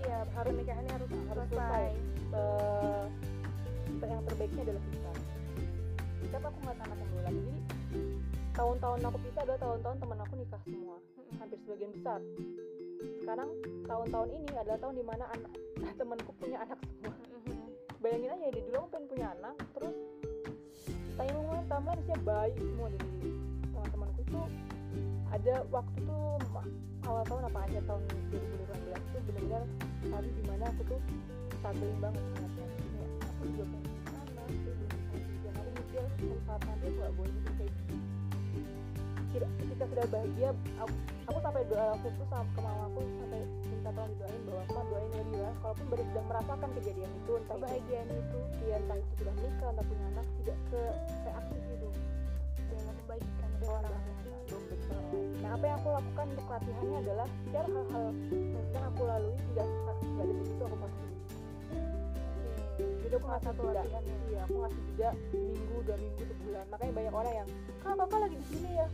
iya 0.04 0.18
pernikahannya 0.32 0.92
harus 0.94 1.10
harus 1.12 1.48
selesai. 1.50 1.88
eh, 2.34 3.06
yang 4.04 4.24
terbaiknya 4.28 4.62
adalah 4.68 4.84
pisah. 4.92 5.16
Tapi 6.34 6.46
aku 6.50 6.58
nggak 6.66 6.78
anak 6.82 6.98
yang 6.98 7.10
dua 7.14 7.22
lagi 7.24 7.40
jadi 7.40 7.56
tahun-tahun 8.54 9.00
aku 9.06 9.18
pisah 9.26 9.42
adalah 9.44 9.60
tahun-tahun 9.62 9.98
teman 10.02 10.20
aku 10.22 10.34
nikah 10.38 10.62
semua 10.66 10.96
hampir 11.42 11.58
sebagian 11.66 11.92
besar. 11.94 12.20
Sekarang 13.20 13.50
tahun-tahun 13.90 14.30
ini 14.32 14.52
adalah 14.56 14.80
tahun 14.80 14.96
di 14.96 15.06
mana 15.06 15.26
anak 15.34 15.52
temanku 15.98 16.32
punya 16.38 16.58
anak 16.62 16.80
semua. 16.86 17.33
Bayangin 18.04 18.36
aja 18.36 18.52
deh 18.52 18.64
dulu 18.68 18.78
aku 18.84 18.90
pengen 18.92 19.08
punya 19.08 19.28
anak 19.40 19.56
terus 19.72 19.96
timeline 21.16 21.66
timeline 21.72 22.00
isinya 22.04 22.20
bayi? 22.28 22.52
Semua 22.60 22.88
dari 22.92 23.32
teman-temanku 23.72 24.20
itu 24.28 24.42
ada 25.32 25.56
waktu 25.72 25.98
tuh 26.04 26.36
awal 27.08 27.24
tahun 27.24 27.48
apa 27.48 27.60
akhir 27.64 27.82
tahun 27.88 28.02
2018 28.04 29.12
tuh 29.16 29.22
benar-benar 29.24 29.64
hari 30.12 30.30
di 30.36 30.44
mana 30.52 30.64
aku 30.68 30.82
tuh 30.84 31.00
struggling 31.56 32.00
banget 32.04 32.24
sebenarnya 32.36 32.66
ya, 32.68 33.08
aku 33.24 33.42
juga 33.56 33.66
pengen 33.72 33.96
anak 34.12 34.48
dan 35.48 35.54
aku 35.56 35.70
mikir 35.72 36.04
saat 36.44 36.62
nanti 36.68 36.86
aku 36.92 37.00
gak 37.00 37.14
boleh 37.16 37.36
kayak 37.56 37.76
Kira, 39.34 39.50
ketika 39.58 39.84
sudah 39.90 40.06
bahagia 40.14 40.50
aku, 40.78 40.94
aku 41.26 41.40
sampai 41.42 41.64
doa 41.66 41.98
khusus 42.06 42.28
sama 42.30 42.46
ke 42.54 42.60
mamaku 42.62 43.02
sampai 43.18 43.42
minta 43.84 44.00
tolong 44.00 44.16
didoain 44.16 44.42
bahwa 44.48 44.62
aku 44.64 44.80
doain 44.88 45.12
Lady 45.12 45.38
lah. 45.44 45.54
Kalaupun 45.60 45.86
baru 45.92 46.04
sedang 46.08 46.28
merasakan 46.32 46.70
kejadian 46.80 47.12
itu 47.20 47.32
entah 47.36 47.56
kebahagiaan 47.60 48.08
itu 48.16 48.40
dia 48.64 48.76
entah 48.80 48.96
itu 48.96 49.12
sudah 49.20 49.34
menikah 49.36 49.70
entah 49.76 49.86
punya 49.92 50.06
anak 50.16 50.26
tidak 50.40 50.58
se 50.72 50.82
reaktif 51.28 51.64
itu. 51.68 51.90
Dengan 52.72 52.94
membagikan 53.04 53.52
ke 53.60 53.66
orang. 53.68 53.92
Lain 53.92 54.12
nah 55.44 55.50
apa 55.60 55.66
yang 55.68 55.78
aku 55.84 55.90
lakukan 56.00 56.26
untuk 56.32 56.48
latihannya 56.48 56.98
adalah 57.04 57.28
setiap 57.28 57.66
hal-hal 57.68 58.08
yang 58.72 58.86
aku 58.88 59.02
lalui 59.04 59.36
tidak 59.52 59.68
tidak 60.00 60.26
detik 60.32 60.48
itu 60.48 60.64
aku 60.64 60.78
pasti 60.80 61.13
jadi 63.04 63.14
aku 63.18 63.26
ngasih 63.30 63.46
satu 63.50 63.62
jeda 63.70 63.82
iya 64.32 64.42
aku 64.46 64.56
ngasih 64.64 64.82
jeda 64.88 65.10
minggu 65.34 65.78
dua 65.84 65.98
minggu 65.98 66.24
sebulan. 66.24 66.66
Makanya 66.72 66.94
banyak 66.94 67.14
orang 67.14 67.34
yang 67.34 67.48
kak 67.84 67.94
kakak 68.00 68.20
lagi 68.20 68.36
di 68.36 68.46
sini 68.50 68.70
ya? 68.74 68.88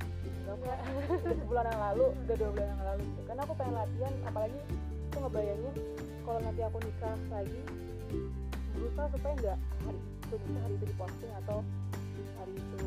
Enggak 0.50 0.56
enggak 0.58 0.78
sebulan 1.42 1.66
yang 1.70 1.82
lalu 1.82 2.06
udah 2.14 2.36
dua 2.36 2.50
bulan 2.54 2.68
yang 2.68 2.84
lalu. 2.84 3.02
Gitu 3.04 3.22
karena 3.28 3.42
aku 3.46 3.54
pengen 3.58 3.74
latihan 3.76 4.14
apalagi 4.26 4.60
aku 5.10 5.18
ngebayangin 5.26 5.76
kalau 6.26 6.40
nanti 6.46 6.62
aku 6.62 6.78
nikah 6.86 7.16
lagi 7.34 7.62
berusaha 8.70 9.08
supaya 9.12 9.34
enggak 9.34 9.58
hari 9.84 10.00
itu 10.00 10.36
nikah 10.46 10.62
hari 10.62 10.74
itu 10.78 10.86
diposting 10.86 11.34
atau 11.46 11.58
hari 12.38 12.54
itu 12.54 12.82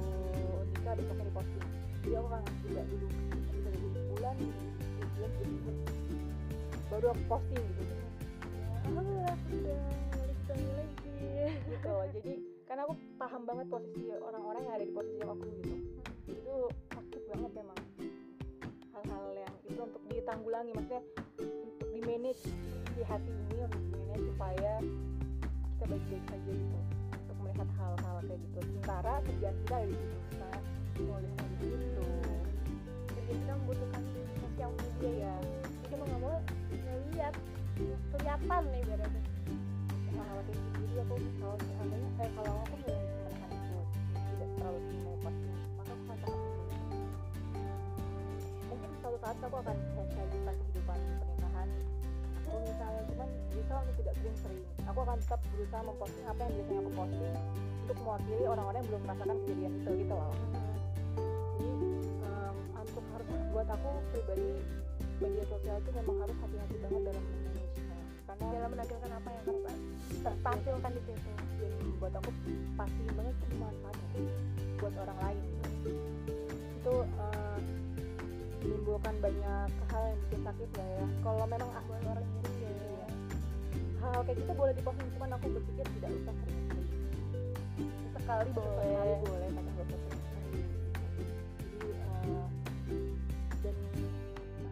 nikah 0.73 0.93
besoknya 0.95 1.25
diposting. 1.27 1.65
Jadi 2.03 2.15
aku 2.19 2.29
ngasih 2.31 2.55
jeda 2.67 2.83
dulu. 2.87 3.07
Bisa 3.53 3.69
jadi 3.71 3.89
bulan 4.11 4.37
bulan 5.17 5.33
baru 6.93 7.07
aku 7.17 7.23
posting 7.25 7.65
gitu. 7.81 7.95
Alhamdulillah 8.85 9.33
aku 9.33 9.57
lagi 10.59 11.13
gitu 11.71 11.89
loh. 11.89 12.07
Jadi 12.13 12.33
karena 12.69 12.83
aku 12.89 12.95
paham 13.17 13.43
banget 13.45 13.67
posisi 13.69 14.03
orang-orang 14.13 14.63
yang 14.65 14.75
ada 14.77 14.85
di 14.85 14.95
posisi 14.95 15.21
aku 15.25 15.47
gitu. 15.63 15.77
Itu 16.29 16.55
sakit 16.93 17.23
banget 17.33 17.51
memang 17.57 17.79
hal-hal 18.93 19.27
yang 19.35 19.55
itu 19.67 19.81
untuk 19.81 20.03
ditanggulangi 20.13 20.73
maksudnya 20.77 21.03
untuk 21.41 21.89
di 21.93 22.01
manage 22.05 22.45
di 22.93 23.03
hati 23.03 23.33
ini 23.33 23.57
harus 23.65 23.83
di 23.83 23.91
manage 23.97 24.25
supaya 24.35 24.73
kita 25.79 25.85
baik-baik 25.89 26.25
saja 26.29 26.51
gitu. 26.53 26.79
Untuk 27.13 27.37
melihat 27.43 27.69
hal-hal 27.81 28.17
kayak 28.27 28.41
gitu. 28.41 28.59
Sementara 28.63 29.15
kerjaan 29.25 29.57
kita 29.65 29.75
ada 29.75 29.87
di 29.87 29.97
situ. 29.97 30.17
Misalnya 30.33 30.61
nulis 31.01 31.33
gitu 31.89 32.07
jadi 33.33 33.49
kita 33.49 33.53
membutuhkan 33.65 34.03
sosial 34.45 34.71
media 34.77 35.13
ya. 35.25 35.35
Jadi 35.83 35.95
mau 35.97 36.05
nggak 36.05 36.21
mau 36.21 36.37
ngeliat 36.69 37.35
kelihatan 38.13 38.63
nih 38.69 38.83
berarti 38.85 39.21
gitu 40.23 40.53
jadi 40.93 40.95
aku 41.09 41.15
kalau 41.41 41.57
seandainya 41.59 42.11
eh 42.21 42.31
kalau 42.37 42.55
aku 42.63 42.75
mau 42.85 42.97
menahan 43.01 43.51
itu 43.57 43.79
tidak 44.13 44.51
terlalu 44.57 44.81
pasti. 45.23 45.49
Maka 45.79 45.93
aku 45.93 46.05
akan 46.13 46.33
mungkin 48.69 48.91
suatu 49.01 49.19
saat 49.23 49.37
aku 49.41 49.57
akan 49.63 49.77
tentang 49.77 50.57
kehidupan 50.61 50.99
pernikahan. 51.19 51.69
Aku 52.43 52.57
misalnya 52.61 53.03
cuman 53.09 53.29
berusaha 53.49 53.79
untuk 53.81 53.97
tidak 54.03 54.15
sering-sering 54.21 54.63
aku 54.85 54.99
akan 55.09 55.17
tetap 55.25 55.41
berusaha 55.49 55.83
memposting 55.89 56.27
apa 56.29 56.41
yang 56.45 56.53
biasanya 56.53 56.81
aku 56.83 56.91
posting 56.93 57.35
untuk 57.83 57.97
mewakili 58.05 58.45
orang-orang 58.45 58.79
yang 58.79 58.89
belum 58.93 59.03
merasakan 59.09 59.37
kejadian 59.43 59.73
itu 59.73 59.91
gitu 60.05 60.15
loh. 60.15 60.35
Jadi 61.57 61.79
em, 62.21 62.57
untuk 62.77 63.05
harus 63.17 63.29
buat 63.51 63.69
aku 63.73 63.91
pribadi 64.13 64.49
media 65.23 65.45
sosial 65.49 65.77
itu 65.81 65.91
memang 65.97 66.17
harus 66.21 66.37
hati-hati 66.45 66.77
banget 66.83 67.03
dalam 67.09 67.25
karena 68.33 68.49
dalam 68.57 68.71
menampilkan 68.73 69.11
apa 69.13 69.29
yang 69.29 69.45
harus 69.45 69.77
tertampilkan 70.25 70.91
di 70.97 71.03
situ. 71.05 71.31
Dan 71.61 71.73
buat 72.01 72.13
aku 72.17 72.31
pasti 72.81 73.03
banget 73.13 73.35
itu 73.37 73.47
bermanfaat 73.53 73.97
buat 74.81 74.95
orang 75.05 75.19
lain. 75.21 75.39
Itu 76.81 76.95
eh, 77.05 77.59
menimbulkan 78.65 79.15
banyak 79.21 79.69
hal 79.93 80.03
yang 80.09 80.19
bikin 80.25 80.41
sakit 80.49 80.71
lah 80.81 80.89
ya. 80.97 81.05
Kalau 81.21 81.45
memang 81.45 81.71
ah, 81.77 81.83
buat 81.85 82.03
orang 82.09 82.27
iri 82.57 82.73
ya. 82.73 83.07
Hal 84.01 84.19
kayak 84.25 84.37
gitu 84.41 84.53
boleh 84.57 84.73
diposting 84.73 85.09
cuman 85.21 85.31
aku 85.37 85.47
berpikir 85.53 85.87
tidak 86.01 86.11
usah 86.17 86.35
sekali 88.17 88.49
boleh. 88.57 89.19
Boleh. 89.29 89.49
Tapi 89.53 89.69
nggak 89.77 89.87
usah 89.93 89.99
jadi 91.93 92.33
eh, 92.33 92.47
dan 93.63 93.77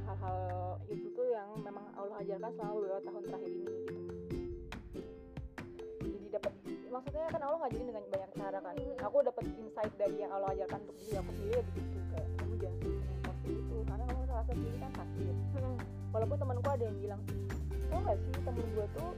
hal-hal 0.07 0.39
yang 1.51 1.63
memang 1.67 1.85
Allah 1.99 2.17
ajarkan 2.23 2.51
selama 2.55 2.73
beberapa 2.79 3.01
tahun 3.03 3.23
terakhir 3.27 3.51
ini 3.51 3.65
gitu. 3.67 3.95
Jadi 6.01 6.27
dapat 6.31 6.53
maksudnya 6.91 7.29
kan 7.35 7.43
Allah 7.43 7.59
ngajarin 7.67 7.87
dengan 7.91 8.05
banyak 8.07 8.31
cara 8.39 8.59
kan. 8.63 8.75
Aku 8.79 9.17
dapat 9.27 9.45
insight 9.59 9.93
dari 9.99 10.17
yang 10.23 10.31
Allah 10.31 10.49
ajarkan 10.55 10.79
untuk 10.87 10.97
diri 11.03 11.15
aku 11.19 11.31
sendiri 11.35 11.61
begitu 11.75 11.99
kayak 12.15 12.29
kamu 12.39 12.55
jangan 12.63 12.79
posting 13.27 13.57
itu 13.59 13.77
karena 13.83 14.05
kamu 14.07 14.23
rasa 14.31 14.53
sendiri 14.55 14.77
kan 14.79 14.93
sakit. 14.95 15.37
Walaupun 16.11 16.37
temanku 16.39 16.69
ada 16.71 16.85
yang 16.87 16.99
bilang 17.03 17.23
tau 17.91 18.01
gak 18.07 18.19
sih 18.23 18.33
temen 18.47 18.67
gue 18.71 18.87
tuh 18.95 19.13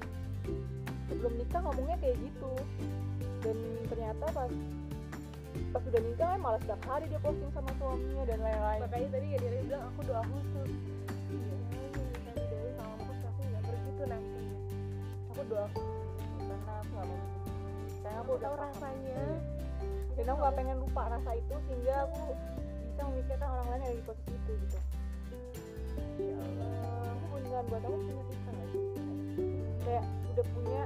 sebelum 1.13 1.33
nikah 1.37 1.61
ngomongnya 1.61 1.97
kayak 2.01 2.17
gitu. 2.17 2.53
Dan 3.43 3.57
ternyata 3.93 4.25
pas 4.33 4.53
pas 5.73 5.83
udah 5.85 6.01
nikah 6.01 6.33
malah 6.41 6.61
setiap 6.65 6.81
hari 6.89 7.05
dia 7.13 7.21
posting 7.21 7.53
sama 7.53 7.69
suaminya 7.77 8.25
dan 8.25 8.39
lain-lain. 8.41 8.81
Makanya 8.89 9.09
tadi 9.21 9.27
ya 9.37 9.39
dia 9.41 9.61
bilang 9.69 9.85
aku 9.93 10.01
doa 10.09 10.23
khusus 10.25 10.71
aku 15.43 15.59
doa 15.59 15.67
karena 16.39 16.73
aku 16.79 16.91
gak 16.95 17.07
mau 17.11 17.19
karena 18.03 18.19
aku 18.23 18.23
aku 18.23 18.31
udah 18.39 18.43
tahu 18.47 18.55
rasanya. 18.63 19.23
dan 20.15 20.25
aku 20.31 20.39
gak 20.39 20.55
pengen 20.55 20.77
lupa 20.79 21.03
rasa 21.11 21.31
itu 21.35 21.55
sehingga 21.67 21.95
aku 22.07 22.23
bisa 22.87 23.03
memikirkan 23.11 23.49
orang 23.51 23.67
lain 23.67 23.81
yang 23.83 23.91
ada 23.91 23.99
di 23.99 24.05
posisi 24.07 24.33
itu 24.39 24.53
gitu. 24.63 24.79
Ya 26.23 26.37
Allah 26.39 27.11
aku 27.11 27.25
beneran 27.35 27.65
buat 27.67 27.83
aku 27.83 27.97
punya 28.07 28.23
kita 28.31 28.51
gak 28.55 28.69
sih? 28.71 28.85
Kayak 29.83 30.05
udah 30.31 30.47
punya 30.55 30.83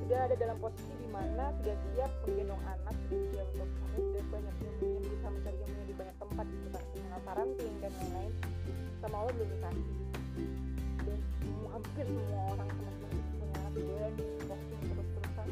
sudah 0.00 0.18
ada 0.24 0.34
dalam 0.40 0.56
posisi 0.64 0.92
di 0.96 1.08
mana 1.12 1.44
sudah 1.60 1.76
siap 1.92 2.10
menggendong 2.24 2.62
anak 2.64 2.96
sudah 3.04 3.20
siap 3.36 3.48
untuk 3.52 3.68
hamil 3.68 4.00
sudah 4.00 4.24
banyak 4.32 4.54
ilmunya 4.64 5.00
bisa 5.12 5.26
mencari 5.28 5.56
ilmunya 5.60 5.84
di 5.84 5.94
banyak 6.00 6.16
tempat 6.16 6.46
gitu 6.48 6.68
kan 6.72 6.82
mengenal 6.96 7.20
parenting 7.28 7.74
dan 7.84 7.92
lain-lain. 8.00 8.32
Sama 9.04 9.16
Allah 9.20 9.32
belum 9.36 9.48
dikasih. 9.52 9.86
Dan 11.04 11.18
hampir 11.68 12.06
semua 12.08 12.40
orang 12.56 12.68
teman-teman 12.72 13.03
dan 13.74 14.12
posting 14.46 14.82
terus-terusan. 14.86 15.48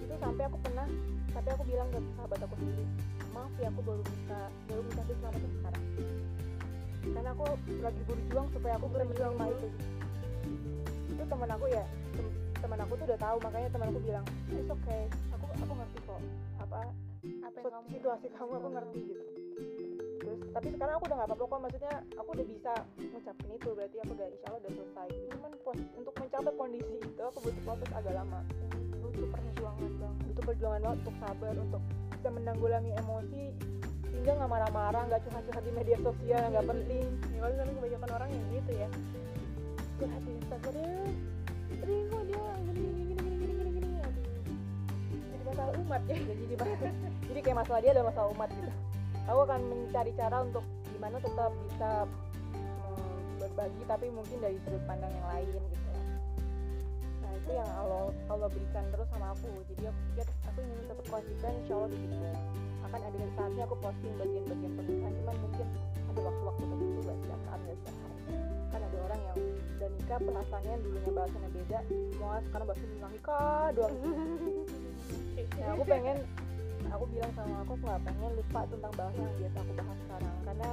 Itu 0.00 0.14
sampai 0.16 0.44
aku 0.48 0.58
pernah 0.64 0.86
tapi 1.34 1.48
aku 1.50 1.62
bilang 1.66 1.88
ke 1.90 1.98
sahabat 2.16 2.40
aku 2.40 2.54
sendiri 2.56 2.84
maaf 3.34 3.50
ya 3.58 3.66
aku 3.66 3.80
baru 3.82 4.02
bisa 4.06 4.38
baru 4.70 4.80
bisa 4.86 5.00
selama 5.04 5.36
itu 5.36 5.48
sekarang. 5.58 5.84
Karena 7.04 7.30
aku 7.34 7.44
lagi 7.82 8.02
berjuang 8.06 8.46
supaya 8.54 8.74
aku 8.78 8.86
Berjuang. 8.88 9.34
dulu. 9.36 9.50
itu. 9.50 9.68
Itu 11.14 11.22
teman 11.26 11.50
aku 11.50 11.66
ya 11.68 11.84
tem- 12.14 12.34
teman 12.64 12.78
aku 12.80 12.92
tuh 12.96 13.04
udah 13.04 13.20
tahu 13.20 13.36
makanya 13.44 13.68
teman 13.68 13.86
aku 13.92 14.00
bilang 14.00 14.24
it's 14.48 14.70
okay 14.72 15.02
aku 15.36 15.44
aku 15.52 15.72
ngerti 15.76 15.98
kok 16.00 16.20
apa 16.56 16.76
apa 17.44 17.56
yang 17.60 17.60
so- 17.60 17.72
kamu 17.76 17.86
situasi 17.92 18.26
kamu 18.32 18.52
aku 18.56 18.68
ngerti 18.72 18.98
gitu 19.04 19.24
tapi 20.52 20.68
sekarang 20.74 20.94
aku 20.98 21.04
udah 21.08 21.16
nggak 21.16 21.28
apa-apa 21.30 21.44
kok 21.48 21.60
maksudnya 21.62 21.94
aku 22.18 22.28
udah 22.36 22.46
bisa 22.46 22.72
ngucapin 23.00 23.50
itu 23.54 23.68
berarti 23.72 23.96
aku 24.02 24.12
udah 24.12 24.26
insya 24.28 24.46
Allah 24.50 24.60
udah 24.60 24.72
selesai. 24.74 25.08
Cuman 25.32 25.50
untuk 25.96 26.14
mencapai 26.20 26.52
kondisi 26.58 26.96
itu 27.00 27.22
aku 27.22 27.38
butuh 27.48 27.62
proses 27.64 27.90
agak 27.94 28.14
lama. 28.18 28.40
Butuh 29.00 29.26
perjuangan 29.30 29.92
bang 29.98 30.14
butuh 30.26 30.44
perjuangan 30.44 30.80
banget 30.82 30.98
untuk 31.06 31.16
sabar 31.22 31.54
untuk 31.54 31.82
bisa 32.10 32.28
menanggulangi 32.28 32.92
emosi 32.98 33.44
sehingga 34.10 34.32
nggak 34.38 34.50
marah-marah 34.50 35.02
nggak 35.10 35.20
curhat-curhat 35.26 35.64
di 35.66 35.72
media 35.74 35.96
sosial 36.02 36.38
yang 36.42 36.52
nggak 36.52 36.68
penting. 36.68 37.06
Ya 37.30 37.40
misalnya 37.46 37.72
kebanyakan 37.78 38.10
orang 38.12 38.28
yang 38.28 38.44
gitu 38.52 38.72
ya. 38.74 38.88
Curhat 40.02 40.22
di 40.22 40.32
Instagram 40.42 41.08
tadi 41.74 41.94
kok 42.06 42.22
dia 42.30 42.44
gini 42.64 42.80
gini 42.80 43.02
gini 43.02 43.14
gini 43.14 43.34
gini 43.34 43.52
gini 43.54 43.88
gini. 43.90 43.90
Jadi 45.30 45.42
masalah 45.46 45.72
umat 45.78 46.02
ya. 46.06 46.16
Ya, 46.18 46.34
jadi 46.34 46.54
jadi 47.34 47.40
kayak 47.42 47.58
masalah 47.66 47.80
dia 47.82 47.90
adalah 47.90 48.06
masalah 48.14 48.28
umat 48.30 48.50
gitu 48.54 48.93
aku 49.24 49.40
akan 49.48 49.60
mencari 49.64 50.12
cara 50.16 50.36
untuk 50.44 50.64
gimana 50.92 51.16
tetap 51.20 51.52
bisa 51.68 51.90
mm, 52.54 53.40
berbagi 53.40 53.82
tapi 53.88 54.06
mungkin 54.12 54.36
dari 54.40 54.56
sudut 54.64 54.82
pandang 54.84 55.12
yang 55.12 55.28
lain 55.32 55.48
gitu. 55.48 55.92
Nah 57.24 57.30
itu 57.36 57.50
yang 57.56 57.70
Allah 57.72 58.04
Allah 58.28 58.48
berikan 58.52 58.84
terus 58.92 59.08
sama 59.08 59.32
aku. 59.32 59.48
Jadi 59.72 59.82
aku 59.88 60.00
pikir 60.12 60.26
aku 60.44 60.58
ingin 60.60 60.84
tetap 60.88 61.06
konsisten 61.08 61.52
insya 61.64 61.74
Allah 61.76 61.88
di 61.92 61.98
situ 62.04 62.28
akan 62.84 63.00
ada 63.00 63.18
saatnya 63.34 63.62
aku 63.64 63.76
posting 63.80 64.14
bagian-bagian 64.20 64.72
pernikahan. 64.76 65.12
Cuman 65.18 65.36
mungkin 65.40 65.66
ada 66.14 66.20
waktu-waktu 66.20 66.62
tertentu 66.68 67.00
gak 67.02 67.16
setiap 67.18 67.40
saat 67.48 67.60
gak 67.64 67.76
setiap 67.80 67.96
hari. 67.96 68.16
Kan 68.70 68.80
ada 68.84 68.98
orang 69.08 69.20
yang 69.24 69.36
udah 69.74 69.88
nikah 69.98 70.18
perasaannya 70.20 70.74
dulunya 70.84 71.10
bahasannya 71.10 71.50
beda. 71.50 71.78
Semua 71.88 72.34
sekarang 72.44 72.66
bahasanya 72.68 72.92
tentang 72.92 73.12
nikah 73.12 73.66
doang. 73.72 73.94
Nah, 75.54 75.76
aku 75.76 75.84
pengen 75.86 76.18
aku 76.94 77.04
bilang 77.10 77.32
sama 77.34 77.54
aku 77.66 77.74
aku 77.74 77.84
gak 77.90 78.02
pengen 78.06 78.32
lupa 78.38 78.60
tentang 78.70 78.92
bahasa 78.94 79.18
yang 79.18 79.36
biasa 79.42 79.56
aku 79.58 79.72
bahas 79.74 79.98
sekarang. 80.06 80.36
Karena 80.46 80.70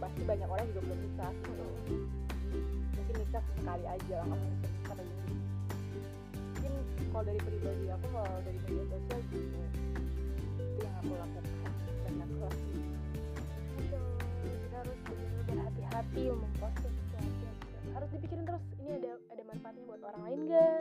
pasti 0.00 0.20
banyak 0.24 0.48
orang 0.48 0.66
juga 0.72 0.80
belum 0.88 1.00
nikah 1.04 1.32
gitu. 1.44 1.66
Mungkin 2.96 3.14
nikah 3.20 3.44
sekali 3.60 3.84
aja 3.84 4.16
lah 4.24 4.36
mungkin 4.40 4.52
nikah 4.64 4.94
lagi 4.96 5.12
mungkin 6.50 6.72
kalau 7.10 7.24
dari 7.28 7.40
pribadi 7.42 7.84
aku 7.92 8.06
kalau 8.08 8.40
dari 8.40 8.58
media 8.64 8.84
sosial 8.88 9.20
gitu. 9.28 9.60
Itu 10.56 10.78
yang 10.80 10.94
aku 11.04 11.12
lakukan 11.12 11.72
dan 12.00 12.14
aku 12.24 12.34
Allah, 12.40 12.54
kita 13.76 14.76
harus 14.80 14.98
benar-benar 15.04 15.44
berhati-hati 15.44 16.22
memposting 16.32 16.96
harus 17.90 18.08
dipikirin 18.16 18.44
terus. 18.48 18.64
Ini 18.80 18.90
ada 18.96 19.12
ada 19.28 19.42
manfaatnya 19.44 19.82
buat 19.84 20.00
orang 20.00 20.22
lain 20.24 20.40
gak 20.48 20.80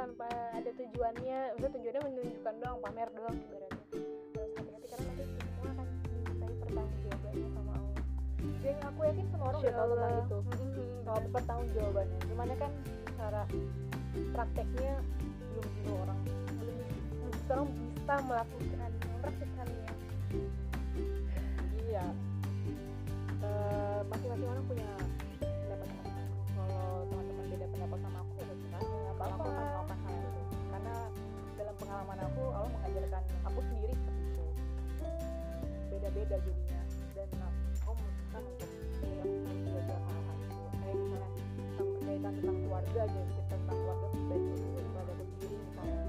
tanpa 0.00 0.28
ada 0.56 0.70
tujuannya 0.80 1.38
maksudnya 1.52 1.72
tujuannya 1.76 2.02
menunjukkan 2.08 2.54
doang 2.56 2.78
pamer 2.80 3.08
doang 3.12 3.36
ibaratnya. 3.36 3.84
Harus 4.32 4.52
hati-hati 4.56 4.86
karena 4.88 5.10
nanti 5.12 5.24
semua 5.44 5.68
akan 5.76 5.86
dimintai 6.08 6.54
pertanggungjawabannya 6.56 7.48
sama 7.52 7.72
Allah. 7.76 8.02
Dan 8.64 8.76
aku 8.80 9.00
yakin 9.04 9.26
semua 9.28 9.46
orang 9.52 9.60
udah 9.60 9.74
tahu 9.76 9.88
tentang 9.92 10.14
itu. 10.16 10.36
Soal 11.04 11.20
benar. 11.20 11.32
pertanggung 11.36 11.70
jawabannya 11.76 12.18
cuman 12.32 12.48
kan 12.56 12.72
cara 13.20 13.42
prakteknya 14.32 14.92
belum 15.52 15.68
tentu 15.68 15.92
orang. 15.92 16.18
Belum 16.24 16.76
bisa 17.36 17.52
orang 17.52 17.68
bisa 17.68 18.14
melakukan 18.24 18.90
mempraktikkannya 19.04 19.92
jadi 21.60 21.88
ya 21.92 22.06
eh, 23.44 24.00
masing-masing 24.08 24.48
orang 24.48 24.64
punya 24.64 24.90
pengalaman 31.80 32.18
aku 32.28 32.42
Allah 32.52 32.70
mengajarkan 32.76 33.22
aku 33.48 33.60
sendiri 33.64 33.94
seperti 33.96 34.22
itu. 34.28 34.44
Beda-beda 35.88 36.36
jadinya. 36.44 36.82
Dan 37.16 37.28
aku 37.80 37.92
memutuskan 37.96 38.42
untuk 38.44 38.70
ya 39.00 39.22
harus 39.24 39.60
belajar 39.64 39.98
hal-hal 40.04 40.36
itu 40.40 40.56
kayak 40.80 40.96
misalnya 41.00 41.28
tentang 41.40 41.88
berkaitan 41.90 42.32
tentang 42.36 42.56
keluarga 42.60 42.98
aja 43.00 43.20
cerita 43.24 43.42
tentang 43.56 43.78
keluarga 43.80 44.06
pribadi 44.12 44.44
keluarga 44.84 45.12
sendiri 45.24 45.56
misalnya. 45.56 46.04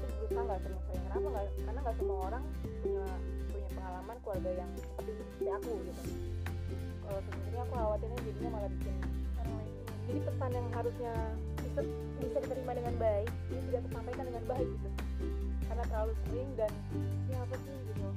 Itu 0.00 0.04
berusaha 0.10 0.42
nggak 0.48 0.60
sering-sering 0.64 1.02
kenapa 1.04 1.26
nggak 1.30 1.44
karena 1.60 1.80
nggak 1.84 1.96
semua 2.00 2.18
orang 2.32 2.44
punya 2.80 3.04
punya 3.50 3.68
pengalaman 3.76 4.16
keluarga 4.24 4.50
yang 4.56 4.70
seperti 4.80 5.12
seperti 5.20 5.44
aku 5.52 5.72
gitu. 5.84 6.02
Kalau 7.04 7.20
sebenarnya 7.26 7.60
aku 7.60 7.72
khawatirnya 7.76 8.18
jadinya 8.24 8.50
malah 8.56 8.70
bikin 8.72 8.94
orang 9.36 9.54
lain. 9.60 9.72
Jadi 10.10 10.20
pesan 10.26 10.50
yang 10.50 10.68
harusnya 10.74 11.14
bisa 11.70 11.86
bisa 12.18 12.38
diterima 12.42 12.72
dengan 12.74 12.94
baik 12.98 13.30
ini 13.54 13.60
tidak 13.70 13.82
tersampaikan 13.86 14.24
dengan 14.26 14.44
baik 14.50 14.66
gitu. 14.66 14.88
Karena 15.70 15.84
terlalu 15.86 16.12
sering 16.26 16.50
dan 16.58 16.72
ya 17.30 17.38
apa 17.46 17.54
sih 17.62 17.74
gitu. 17.86 18.08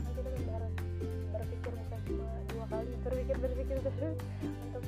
Nah, 0.00 0.10
kita 0.16 0.50
harus 0.56 0.72
berpikir 1.36 1.72
bukan 1.76 2.00
cuma 2.08 2.28
dua 2.48 2.64
kali 2.72 2.88
berpikir 3.04 3.36
berpikir 3.44 3.76
terus 3.84 4.16
untuk 4.40 4.84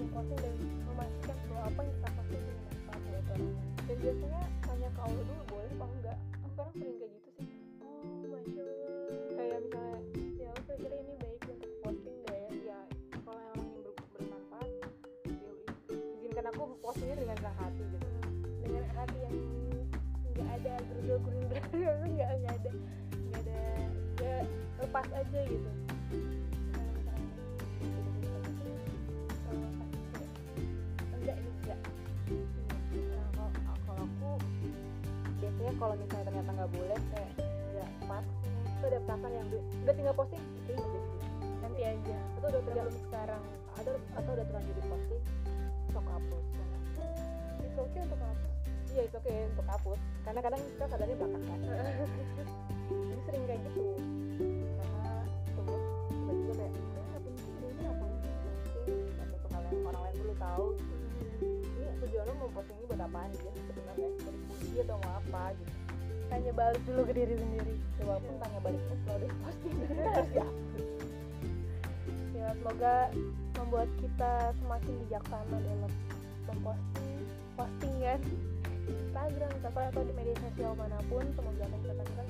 memposting 0.00 0.40
dan 0.40 0.54
memastikan 0.88 1.36
bahwa 1.52 1.62
apa 1.68 1.80
yang 1.84 1.92
kita 1.92 2.08
posting 2.16 2.40
itu 2.40 2.52
bermanfaat 2.88 3.24
dan 3.84 3.96
biasanya 4.00 4.42
tanya 4.64 4.88
ke 4.88 5.00
Allah 5.04 5.22
dulu 5.28 5.42
boleh 5.52 5.70
apa 5.76 5.86
enggak. 5.92 6.18
Aku 6.40 6.48
kadang 6.56 6.72
sering 6.72 6.96
kayak 6.96 7.12
gitu 7.20 7.27
ada 21.08 21.24
gerundel 21.24 21.56
gerundel 21.72 21.96
nggak 22.12 22.28
nggak 22.36 22.52
ada 22.52 22.70
nggak 23.16 23.40
ada 23.40 23.56
ya 24.20 24.36
lepas 24.84 25.06
aja 25.16 25.40
gitu. 25.48 25.70
Nah, 33.08 33.28
kalau, 33.32 33.50
kalau 33.88 34.04
aku 34.04 34.30
biasanya 35.40 35.72
kalau 35.80 35.94
misalnya 35.96 36.24
ternyata 36.28 36.50
nggak 36.60 36.70
boleh 36.76 36.98
kayak 37.08 37.32
nggak 37.72 37.90
pas. 38.04 38.26
Itu 38.68 38.84
ada 38.84 39.00
perasaan 39.08 39.32
yang 39.32 39.48
udah 39.56 39.94
tinggal 39.96 40.14
posting 40.14 40.44
jadi 40.68 40.84
nanti 41.64 41.82
aja. 41.88 42.18
Atau 42.36 42.46
udah 42.52 42.60
belum 42.60 42.76
terlanjur 42.84 43.00
sekarang. 43.08 43.42
Ada 43.80 43.90
atau 44.12 44.30
udah 44.36 44.44
terlanjur 44.44 44.74
di 44.76 44.84
posting 44.92 45.22
sok 45.88 46.04
hapus 46.04 46.44
itu 47.64 47.78
oke 47.80 47.98
untuk 47.98 48.20
apa 48.20 48.57
iya 48.94 49.02
itu 49.06 49.16
oke 49.16 49.34
untuk 49.54 49.66
hapus 49.68 50.00
karena 50.24 50.40
kadang 50.44 50.60
kita 50.60 50.84
sadarnya 50.88 51.16
belakang 51.16 51.44
kan. 51.44 51.60
Jadi 52.88 53.20
sering 53.28 53.42
kayak 53.48 53.60
gitu. 53.68 53.82
Karena 54.78 55.12
terus 55.52 55.84
tiba-tiba 56.08 56.52
kayak 56.56 56.72
"Eh, 56.72 57.04
nggak 57.08 57.22
penting 57.24 57.54
deh, 57.58 57.68
ini 57.68 57.84
apa 57.84 58.04
sih? 58.08 58.32
Posting 58.44 58.96
atau 59.20 59.68
yang 59.68 59.86
orang 59.88 60.02
lain 60.02 60.16
perlu 60.18 60.34
tahu. 60.36 60.66
Ini 61.78 61.86
tujuan 62.02 62.24
lo 62.24 62.32
mau 62.38 62.50
posting 62.56 62.76
ini 62.78 62.86
buat 62.88 63.02
apaan 63.04 63.30
dia 63.36 63.52
sebenarnya 63.68 64.08
dari 64.24 64.38
puji 64.48 64.76
atau 64.84 64.96
mau 65.00 65.12
apa 65.20 65.42
gitu. 65.56 65.72
Tanya 66.28 66.52
balik 66.52 66.82
dulu 66.84 67.00
ke 67.08 67.12
diri 67.16 67.34
sendiri. 67.36 67.74
Walaupun 68.04 68.34
tanya 68.40 68.58
baliknya 68.64 68.96
kalau 69.04 69.18
udah 69.20 69.32
posting 69.44 69.74
harus 70.16 70.30
dihapus 70.32 70.86
ya 72.38 72.54
semoga 72.54 73.10
membuat 73.58 73.90
kita 73.98 74.54
semakin 74.62 74.94
bijaksana 75.04 75.56
dalam 75.58 75.92
memposting 76.48 77.18
postingan 77.58 78.20
Instagram 78.88 79.52
atau 79.60 79.82
atau 79.92 80.02
di 80.04 80.12
media 80.16 80.36
sosial 80.40 80.72
mana 80.74 80.98
pun 81.12 81.24
semoga 81.36 81.62
apa 81.68 81.76
yang 81.76 81.84
kita 81.84 82.24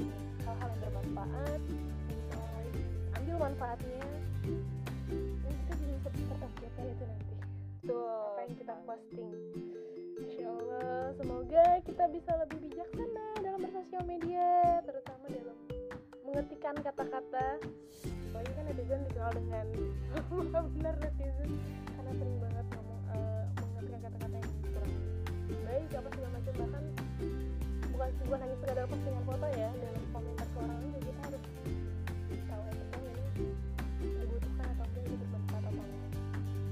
hal-hal 0.44 0.68
yang 0.68 0.80
bermanfaat. 0.82 1.60
Bisa 2.08 2.40
ambil 3.18 3.36
manfaatnya. 3.38 4.04
Dan 5.08 5.52
kita 5.64 5.72
juga 5.78 6.08
bisa 6.12 6.34
bertanggung 6.34 6.88
itu 6.90 7.04
nanti. 7.06 7.34
Tuh 7.86 8.04
apa 8.04 8.40
yang 8.44 8.54
kita 8.58 8.74
posting. 8.84 9.32
Insya 10.18 10.46
Allah 10.50 11.14
semoga 11.14 11.64
kita 11.86 12.04
bisa 12.10 12.32
lebih 12.42 12.58
bijaksana 12.68 13.26
dalam 13.38 13.60
bersosial 13.62 14.02
media 14.04 14.82
terutama 14.82 15.24
dalam 15.30 15.58
mengetikkan 16.26 16.74
kata-kata. 16.82 17.46
Soalnya 18.28 18.52
kan 18.52 18.64
netizen 18.68 19.00
dikenal 19.08 19.32
dengan 19.32 19.66
benar 20.76 20.94
netizen. 21.00 21.50
Karena 21.96 22.12
sering 22.18 22.38
banget 22.42 22.66
ngomong 22.76 23.00
eh, 23.14 23.44
mengetikkan 23.56 24.00
kata-kata 24.04 24.36
yang 24.36 24.47
baik 25.68 26.00
apa 26.00 26.08
segala 26.16 26.30
macam 26.32 26.52
bahkan 26.56 26.84
bukan 27.92 28.08
bukan 28.24 28.38
hanya 28.40 28.56
sekadar 28.56 28.84
postingan 28.88 29.24
foto 29.28 29.46
ya 29.52 29.68
dalam 29.68 30.02
komentar 30.16 30.46
ke 30.48 30.56
orang 30.64 30.78
juga 30.80 30.98
kita 31.04 31.20
harus 31.28 31.42
tahu 32.48 32.62
etiknya 32.72 33.12
ini 33.12 33.36
dibutuhkan 34.24 34.66
atau 34.72 34.86
tidak 34.88 35.04
ini 35.04 35.16
bermanfaat 35.20 35.64
atau 35.68 35.72
enggak 35.76 36.08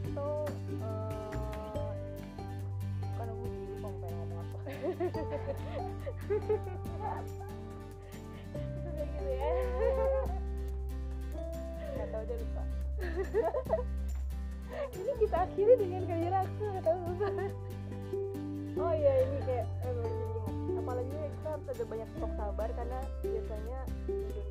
itu 0.00 0.28
eh, 0.80 1.92
bukan 3.04 3.28
uji 3.36 3.60
itu 3.68 3.76
kayak 3.84 4.16
gitu 9.12 9.28
ya 9.28 9.50
nggak 11.96 12.08
tahu 12.12 12.24
lupa. 12.32 12.62
Ini 14.96 15.12
kita 15.20 15.36
akhiri 15.44 15.74
dengan 15.80 16.02
kalian 16.08 16.34
aku 16.44 16.64
tahu 16.80 16.98
lupa 17.12 17.28
oh 18.76 18.92
iya 18.92 19.12
ini 19.24 19.38
kayak 19.48 19.66
eh, 19.88 20.76
apalagi 20.76 21.16
kita 21.16 21.48
harus 21.48 21.66
ada 21.72 21.84
banyak 21.88 22.08
stok 22.16 22.32
sabar 22.36 22.68
karena 22.76 22.98
biasanya 23.24 23.80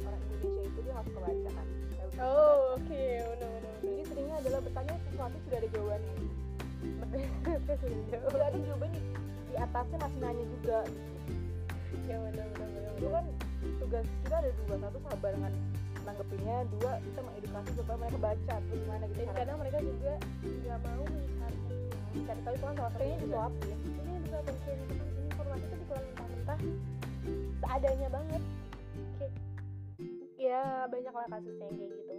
orang 0.06 0.22
Indonesia 0.26 0.62
itu 0.66 0.80
dia 0.82 0.92
nggak 0.94 1.06
suka 1.06 1.20
baca 1.22 1.50
kan. 1.54 1.68
Oh 2.16 2.80
oke 2.80 3.06
benar 3.36 3.50
benar 3.52 3.74
jadi 3.84 4.04
seringnya 4.08 4.36
adalah 4.40 4.60
bertanya 4.64 4.96
sesuatu 5.08 5.38
sudah 5.46 5.58
ada 5.60 5.70
jawabannya 5.70 6.16
sudah 8.32 8.48
ada 8.50 8.60
jawabannya 8.60 9.02
di 9.46 9.56
atasnya 9.56 9.98
masih 10.02 10.20
nanya 10.20 10.46
juga. 10.60 10.80
Ya 12.06 12.18
benar 12.20 12.46
benar 12.54 12.70
benar 12.76 12.92
itu 12.96 13.08
kan 13.10 13.26
tugas 13.80 14.06
kita 14.26 14.36
ada 14.42 14.50
dua. 14.52 14.76
Satu 14.82 15.00
sabar 15.06 15.30
dengan 15.38 15.54
nanggepinnya 16.06 16.58
dua 16.78 16.92
kita 17.02 17.20
mengedukasi 17.26 17.70
supaya 17.78 17.98
mereka 17.98 18.18
baca 18.22 18.54
atau 18.62 18.76
gimana 18.78 19.04
gitu 19.10 19.22
dan 19.26 19.36
kadang 19.38 19.58
mereka 19.62 19.78
juga 19.82 20.14
nggak 20.44 20.80
mau 20.82 21.04
mencari. 21.08 21.60
Mencari 22.16 22.40
tahu 22.44 22.54
itu 22.56 22.66
kan 22.66 22.76
salah 22.76 22.92
satunya 22.94 23.16
disuapin 23.22 23.78
juga 24.36 24.52
mungkin 24.52 24.80
informasi 25.32 25.64
itu 25.64 25.76
dikeluarin 25.80 26.08
mentah-mentah 26.12 26.60
seadanya 27.64 28.10
banget. 28.12 28.42
Kayak 29.16 29.34
ya 30.36 30.62
banyak 30.92 31.14
lah 31.16 31.26
kasusnya 31.32 31.66
yang 31.72 31.78
kayak 31.80 31.92
gitu. 31.96 32.14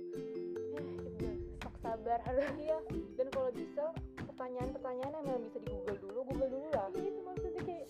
Eh 1.29 1.37
sok 1.61 1.75
sabar. 1.85 2.19
Harus 2.25 2.47
iya 2.65 2.79
dan 3.21 3.27
kalau 3.29 3.51
bisa 3.53 3.85
pertanyaan-pertanyaan 4.17 5.13
yang 5.13 5.25
memang 5.29 5.43
bisa 5.45 5.59
di 5.61 5.69
google 5.69 5.99
dulu 6.01 6.19
google 6.33 6.51
dulu 6.51 6.69
lah. 6.73 6.89
Itu 6.93 7.05
Iya, 7.05 7.21
maksudnya 7.21 7.63
kayak 7.69 7.87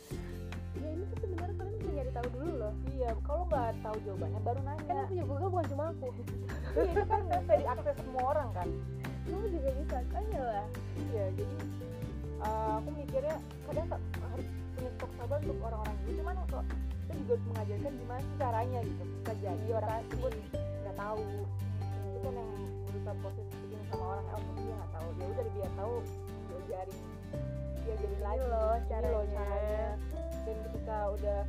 ya 0.77 0.89
ini 0.93 1.05
tuh 1.09 1.19
sebenarnya 1.23 1.55
kalian 1.57 1.77
bisa 1.79 1.91
nyari 1.95 2.11
tahu 2.13 2.29
dulu 2.35 2.53
loh. 2.59 2.75
Iya 2.91 3.11
kalau 3.23 3.43
nggak 3.47 3.71
tahu 3.81 3.97
jawabannya 4.03 4.41
baru 4.43 4.61
kan 4.67 4.77
nanya 4.83 4.95
yang 4.99 5.09
punya 5.09 5.25
Google 5.31 5.51
bukan 5.55 5.67
cuma 5.71 5.85
aku. 5.95 6.09
Iya 6.77 6.91
itu 6.93 7.07
kan 7.09 7.21
bisa 7.31 7.55
diakses 7.63 7.97
semua 8.03 8.25
orang 8.35 8.49
kan. 8.53 8.69
Kamu 9.27 9.47
juga 9.51 9.71
bisa 9.81 9.97
kan 10.11 10.23
ya 10.35 10.43
lah. 10.43 10.67
Iya 11.15 11.25
jadi 11.39 11.57
uh, 12.43 12.79
aku 12.81 12.89
mikirnya 12.97 13.37
kadang 13.69 13.87
tak- 13.89 14.05
harus 14.33 14.47
punya 14.77 14.91
stok 14.99 15.11
sabar 15.17 15.39
untuk 15.41 15.59
orang-orang 15.65 15.97
itu 16.05 16.13
cuman 16.21 16.35
kok 16.51 16.65
kita 17.07 17.13
juga 17.23 17.33
harus 17.33 17.45
mengajarkan 17.47 17.93
gimana 17.97 18.21
sih 18.21 18.37
caranya 18.37 18.79
gitu. 18.83 19.03
Bisa 19.07 19.33
jadi 19.41 19.69
orang 19.73 20.01
tersebut 20.11 20.33
nggak 20.83 20.97
tahu. 20.99 21.23
Itu 21.87 22.19
kan 22.21 22.33
yang 22.35 22.51
berusaha 22.87 23.15
proses 23.23 23.47
bikin 23.63 23.81
sama 23.89 24.05
orang 24.17 24.27
mungkin 24.43 24.63
dia 24.67 24.75
nggak 24.77 24.93
tahu. 24.93 25.09
Ya 25.17 25.25
udah 25.27 25.47
biar 25.55 25.71
tahu 25.79 25.95
diajarin 26.47 26.99
diajarin 27.87 28.21
lagi. 28.21 28.45
loh 28.51 28.75
caranya 28.91 29.11
loh 29.15 29.25
caranya. 29.31 29.89
dan 30.47 30.57
ketika 30.63 30.97
udah 31.11 31.41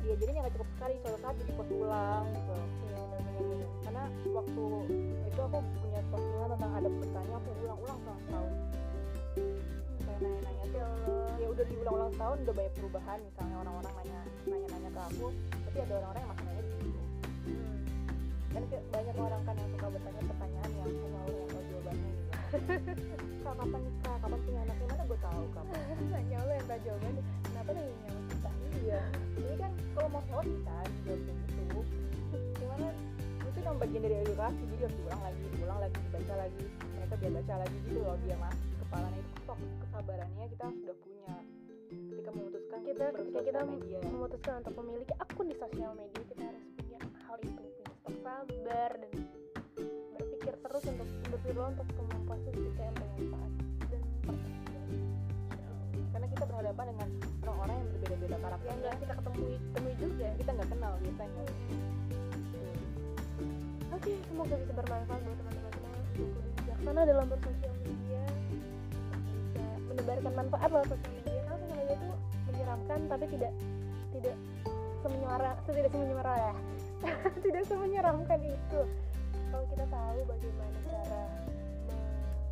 diajarinnya 0.00 0.40
nggak 0.40 0.54
cukup 0.56 0.68
sekali 0.76 0.94
suatu 1.04 1.18
saat 1.20 1.34
jadi 1.38 1.52
post 1.54 1.72
ulang 1.76 2.24
gitu. 2.32 2.56
Iya 2.88 3.66
karena 3.90 4.04
waktu 4.36 4.64
itu 5.26 5.40
aku 5.40 5.58
punya 5.82 6.00
postingan 6.08 6.48
tentang 6.56 6.72
adab 6.78 6.92
bertanya 6.94 7.34
aku 7.36 7.50
ulang-ulang 7.64 7.98
selama 8.00 8.20
setahun 8.22 8.52
kayak 9.36 10.18
nanya-nanya 10.20 10.64
ya 10.74 10.84
Allah 10.86 11.36
ya 11.38 11.46
udah 11.48 11.64
diulang-ulang 11.66 12.10
setahun 12.14 12.38
udah 12.44 12.54
banyak 12.54 12.74
perubahan. 12.76 13.18
Misalnya 13.22 13.56
orang-orang 13.62 13.92
nanya 14.00 14.20
nanya-nanya 14.46 14.90
ke 14.90 15.00
aku 15.14 15.26
tapi 15.66 15.76
ada 15.80 15.94
orang-orang 15.98 16.20
yang 16.20 16.30
masih 16.34 16.44
nanya 16.46 16.68
Hmm. 17.40 17.72
kan 18.52 18.62
banyak 18.68 19.16
orang 19.16 19.42
kan 19.48 19.54
yang 19.56 19.70
suka 19.72 19.86
bertanya 19.96 20.22
pertanyaan 20.28 20.70
yang 20.76 20.84
hanya 20.84 21.18
Allah 21.24 21.38
yang 21.40 21.48
tahu 21.48 21.62
jawabannya 21.70 22.10
gitu. 22.10 22.32
Kak 23.44 23.54
kapan 23.56 23.80
nikah 23.80 24.16
kapan 24.20 24.38
punya 24.44 24.60
anak? 24.60 24.76
Gimana 24.76 25.02
gue 25.08 25.18
tahu 25.24 25.42
kapan 25.56 25.78
nanya 26.12 26.38
lo 26.44 26.52
yang 26.52 26.66
tahu 26.68 26.80
jawabannya. 26.84 27.22
Kenapa 27.48 27.70
nanya 27.72 27.94
sama 27.96 28.20
kita? 28.28 28.50
Iya. 28.80 29.00
Jadi 29.40 29.54
kan 29.56 29.72
kalau 29.96 30.08
mau 30.12 30.22
sholat 30.28 30.46
bisa 30.52 30.74
dijawab 30.84 31.20
gitu. 31.24 31.80
Gimana 32.60 32.86
itu 33.40 33.58
kan 33.64 33.74
bagian 33.80 34.02
dari 34.04 34.16
edukasi. 34.20 34.62
Jadi 34.68 34.82
harus 34.84 34.96
diulang 35.00 35.22
lagi 35.24 35.44
diulang 35.56 35.78
lagi 35.80 35.96
dibaca 36.04 36.34
lagi. 36.36 36.64
Mereka 36.68 37.14
biar 37.16 37.32
baca 37.40 37.54
lagi 37.56 37.76
gitu 37.88 37.98
loh 38.04 38.16
biar 38.20 38.38
masuk 38.42 38.69
kepalanya 38.90 39.22
itu 39.22 39.32
stok 39.46 39.58
kesabarannya 39.86 40.44
kita 40.50 40.66
sudah 40.66 40.96
punya. 40.98 41.34
Ketika 42.10 42.30
memutuskan 42.34 42.80
kita 42.82 43.04
ketika 43.14 43.40
kita 43.46 43.60
media. 43.62 43.98
memutuskan 44.02 44.54
untuk 44.66 44.74
memiliki 44.82 45.14
akun 45.22 45.46
di 45.46 45.56
sosial 45.62 45.94
media 45.94 46.22
kita 46.26 46.42
harus 46.42 46.64
punya 46.74 46.98
hal 47.22 47.38
itu 47.38 47.62
punya 47.70 48.18
sabar 48.18 48.90
dan 48.98 49.12
berpikir 50.18 50.54
terus 50.58 50.82
untuk 50.90 51.08
berpikir 51.30 51.54
untuk 51.62 51.86
kemampuan 51.94 52.38
kita 52.50 52.82
yang 52.82 52.96
bermanfaat 52.98 53.52
dan 53.94 54.02
karena 56.10 56.26
kita 56.34 56.44
berhadapan 56.50 56.84
dengan 56.90 57.08
orang-orang 57.46 57.76
yang 57.78 57.88
berbeda-beda 57.94 58.34
yang 58.34 58.42
karakternya 58.42 58.74
nggak 58.74 58.94
kita 58.98 59.14
ketemui 59.22 59.54
temui 59.70 59.94
juga. 60.02 60.28
Kita 60.34 60.50
nggak 60.50 60.68
kenal 60.74 60.92
biasanya. 60.98 61.42
Oke 63.94 64.10
semoga 64.26 64.54
bisa 64.58 64.72
bermanfaat 64.74 65.20
buat 65.22 65.36
teman-teman 65.38 65.72
semua. 65.78 65.94
Lebih 66.18 66.52
bijaksana 66.58 67.00
dalam 67.06 67.26
bersosial 67.30 67.74
media 67.86 68.22
bisa 70.10 70.26
menebarkan 70.26 70.50
manfaat 70.50 70.70
lewat 70.74 70.88
sosial 70.90 71.12
media 71.14 71.40
karena 71.46 71.54
sosial 71.54 71.78
media 71.78 71.94
itu 71.94 72.08
menyeramkan 72.50 72.98
tapi 73.06 73.24
tidak 73.30 73.52
tidak 74.10 74.36
semenyara 75.00 75.50
tidak 75.70 75.90
semenyeramkan 75.94 76.34
ya. 76.34 76.54
Tidak 77.40 77.64
semenyeramkan 77.64 78.40
itu. 78.44 78.80
Kalau 79.48 79.64
kita 79.72 79.84
tahu 79.88 80.20
bagaimana 80.28 80.78
cara 80.84 81.22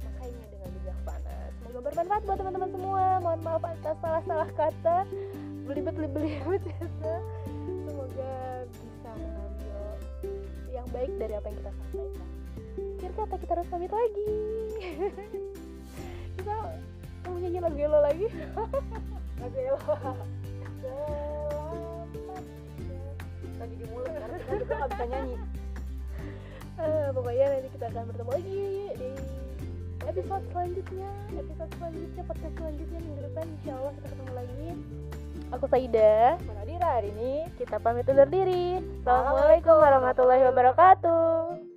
memakainya 0.01 0.47
dengan 0.49 0.69
bijaksana 0.73 1.37
semoga 1.61 1.81
bermanfaat 1.85 2.23
buat 2.25 2.39
teman-teman 2.41 2.71
semua. 2.73 3.05
Mohon 3.21 3.41
maaf 3.45 3.65
atas 3.69 3.97
salah-salah 4.01 4.51
kata. 4.57 4.99
Belibet 5.69 5.95
belibet 6.01 6.63
kata 6.65 7.15
semoga 7.85 8.37
bisa 8.73 9.11
mengambil 9.21 9.81
yang 10.73 10.87
baik 10.89 11.13
dari 11.21 11.35
apa 11.37 11.47
yang 11.53 11.57
kita 11.61 11.71
sampaikan. 11.77 12.29
Akhir 12.97 13.13
kata 13.13 13.35
kita 13.37 13.53
harus 13.53 13.69
pamit 13.69 13.93
lagi. 13.93 14.29
Kita 16.39 16.55
mau 17.29 17.39
nyanyi 17.39 17.59
lagu 17.61 17.77
Yellow 17.77 18.03
lagi? 18.03 18.27
Lagu 19.39 19.55
Elo 19.55 19.79
lagi 23.59 23.75
di 23.75 23.87
mulut 23.91 24.11
karena 24.15 24.39
kita 24.39 24.75
nggak 24.75 24.91
bisa 24.95 25.05
nyanyi. 25.11 25.37
Eh, 26.79 27.09
pokoknya 27.11 27.45
nanti 27.51 27.69
kita 27.75 27.87
akan 27.91 28.03
bertemu 28.15 28.31
lagi 28.39 28.63
di 28.95 29.11
episode 30.07 30.45
selanjutnya. 30.55 31.11
Episode 31.35 31.73
selanjutnya 31.75 32.23
podcast 32.23 32.55
selanjutnya 32.55 32.99
minggu 33.03 33.21
depan 33.27 33.45
insya 33.59 33.73
Allah 33.77 33.93
kita 33.99 34.07
ketemu 34.15 34.33
lagi. 34.33 34.69
Aku 35.59 35.65
Saida. 35.67 36.17
Nadira. 36.39 36.89
Hari 37.03 37.09
ini 37.19 37.33
kita 37.59 37.77
pamit 37.83 38.07
undur 38.07 38.31
diri. 38.31 38.79
Assalamualaikum 39.03 39.77
warahmatullahi 39.77 40.43
wabarakatuh 40.47 41.68